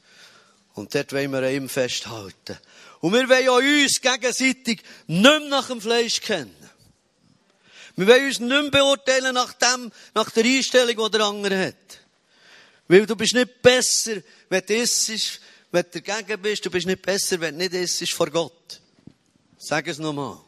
Und 0.75 0.95
dort 0.95 1.13
wollen 1.13 1.33
wir 1.33 1.51
ihm 1.51 1.69
festhalten. 1.69 2.59
Und 3.01 3.13
wir 3.13 3.29
wollen 3.29 3.49
auch 3.49 3.57
uns 3.57 4.01
gegenseitig 4.01 4.83
nicht 5.07 5.23
mehr 5.23 5.41
nach 5.41 5.69
dem 5.69 5.81
Fleisch 5.81 6.21
kennen. 6.21 6.55
Wir 7.97 8.07
wollen 8.07 8.27
uns 8.27 8.41
nicht 8.41 8.49
mehr 8.49 8.71
beurteilen 8.71 9.35
nach 9.35 9.53
dem, 9.55 9.93
nach 10.15 10.31
der 10.31 10.45
Einstellung, 10.45 11.05
die 11.05 11.11
der 11.11 11.27
andere 11.27 11.67
hat. 11.67 11.75
Weil 12.89 13.07
du 13.07 13.17
bist 13.17 13.35
nicht 13.35 13.61
besser, 13.61 14.23
wenn 14.49 14.65
du 14.67 14.75
isst, 14.75 15.41
wenn 15.73 15.87
du 15.91 16.01
dagegen 16.01 16.41
bist. 16.41 16.65
Du 16.65 16.71
bist 16.71 16.87
nicht 16.87 17.03
besser, 17.03 17.41
wenn 17.41 17.59
du 17.59 17.65
nicht 17.65 17.75
isst 17.75 18.13
vor 18.13 18.31
Gott. 18.31 18.81
Sag 19.59 19.89
es 19.89 19.99
nochmal. 19.99 20.39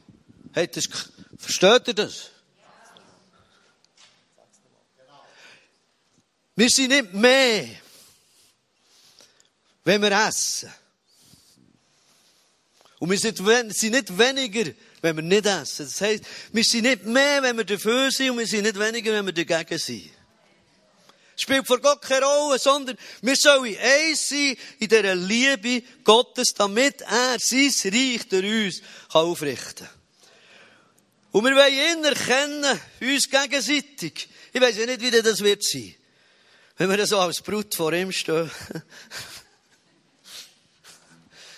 Hey, 0.53 0.69
das, 0.69 0.89
versteht 1.39 1.89
ihr 1.89 1.95
das? 1.95 2.31
Wir 6.57 6.71
sind 6.71 6.91
nicht 6.91 7.13
mehr, 7.13 7.69
wenn 9.83 10.01
wir 10.03 10.13
essen. 10.13 10.73
Und 13.01 13.11
wir 13.11 13.19
sind 13.19 13.41
nicht 13.41 14.19
weniger, 14.19 14.73
wenn 15.03 15.17
wir 15.17 15.23
nicht 15.23 15.47
essen. 15.47 15.87
Das 15.87 16.01
heisst, 16.01 16.25
wir 16.53 16.65
sind 16.65 16.83
nicht 16.83 17.05
mehr, 17.05 17.43
wenn 17.43 17.57
wir 17.57 17.65
dafür 17.65 18.11
sind, 18.13 18.31
und 18.31 18.39
wir 18.39 18.47
sind 18.47 18.63
nicht 18.63 18.79
weniger, 18.79 19.13
wenn 19.13 19.27
wir 19.27 19.33
dagegen 19.33 19.79
sind. 19.79 20.11
Spielt 21.37 21.67
vor 21.67 21.81
Gott 21.81 22.03
keine 22.03 22.27
Rolle, 22.27 22.59
sondern 22.59 22.97
wir 23.23 23.37
sollen 23.37 23.77
eins 23.77 24.29
sein 24.29 24.57
in 24.79 24.89
dieser 24.89 25.15
Liebe 25.15 25.83
Gottes, 26.05 26.55
damit 26.57 27.01
er 27.03 27.39
sein 27.39 27.73
Reich 27.93 28.29
durch 28.29 28.45
uns 28.45 28.83
aufrichten 29.11 29.87
kann. 29.87 30.05
Und 31.33 31.45
wir 31.45 31.57
wollen 31.57 31.99
ihn 31.99 32.05
erkennen, 32.05 32.81
uns 33.01 33.29
gegenseitig. 33.29 34.29
Ich 34.53 34.61
weiss 34.61 34.77
ja 34.77 34.87
nicht, 34.87 35.01
wie 35.01 35.11
das 35.11 35.41
wird 35.41 35.65
sein. 35.65 35.93
Wenn 36.77 36.91
wir 36.91 37.07
so 37.07 37.19
als 37.19 37.41
Brut 37.41 37.75
vor 37.75 37.93
ihm 37.93 38.13
stehen. 38.13 38.51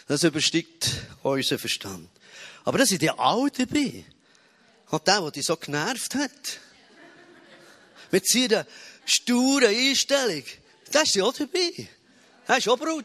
Das 0.08 0.22
übersteigt 0.22 0.88
unseren 1.24 1.58
Verstand. 1.58 2.08
Aber 2.64 2.78
das 2.78 2.90
sind 2.90 3.02
ja 3.02 3.18
alle 3.18 3.50
dabei. 3.50 4.04
Und 4.90 5.06
der, 5.06 5.20
der 5.20 5.30
dich 5.32 5.44
so 5.44 5.56
genervt 5.56 6.14
hat. 6.14 6.60
Mit 8.12 8.24
seiner 8.28 8.64
sturen 9.06 9.68
Einstellung. 9.68 10.44
Der 10.92 11.02
ist 11.02 11.14
ja 11.14 11.24
auch 11.24 11.32
dabei. 11.38 11.88
Er 12.46 12.58
ist 12.58 12.68
auch 12.68 12.78
Brut. 12.78 13.04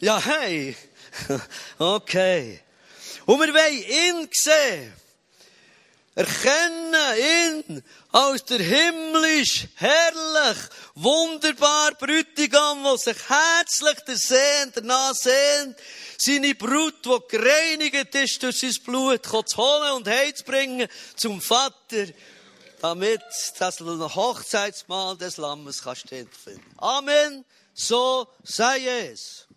Ja, 0.00 0.22
hey. 0.24 0.76
Okay. 1.78 2.60
Und 3.26 3.40
wir 3.40 3.52
wollen 3.52 4.22
ihn 4.22 4.28
sehen. 4.32 4.92
Erkennen 6.14 6.94
ihn 7.16 7.82
als 8.10 8.44
der 8.46 8.58
himmlisch, 8.58 9.68
herrlich, 9.76 10.58
wunderbar 10.96 11.92
Brütigam, 11.94 12.82
der 12.82 12.98
sich 12.98 13.16
herzlich 13.28 13.98
der 14.04 14.16
Sehnt, 14.16 14.76
danach 14.76 15.14
sehnt, 15.14 15.76
seine 16.16 16.56
Brut, 16.56 17.04
die 17.04 17.18
gereinigt 17.28 18.14
ist 18.16 18.42
durch 18.42 18.58
sein 18.58 18.74
Blut, 18.84 19.24
zu 19.26 19.56
holen 19.56 19.92
und 19.92 20.08
heimzubringen 20.08 20.88
zum 21.14 21.40
Vater, 21.40 22.06
damit 22.80 23.22
das 23.58 23.80
Hochzeitsmahl 23.80 25.16
des 25.16 25.36
Lammes 25.36 25.82
kann 25.82 25.96
stattfinden. 25.96 26.64
Amen. 26.76 27.44
So 27.74 28.28
sei 28.42 28.86
es. 29.10 29.47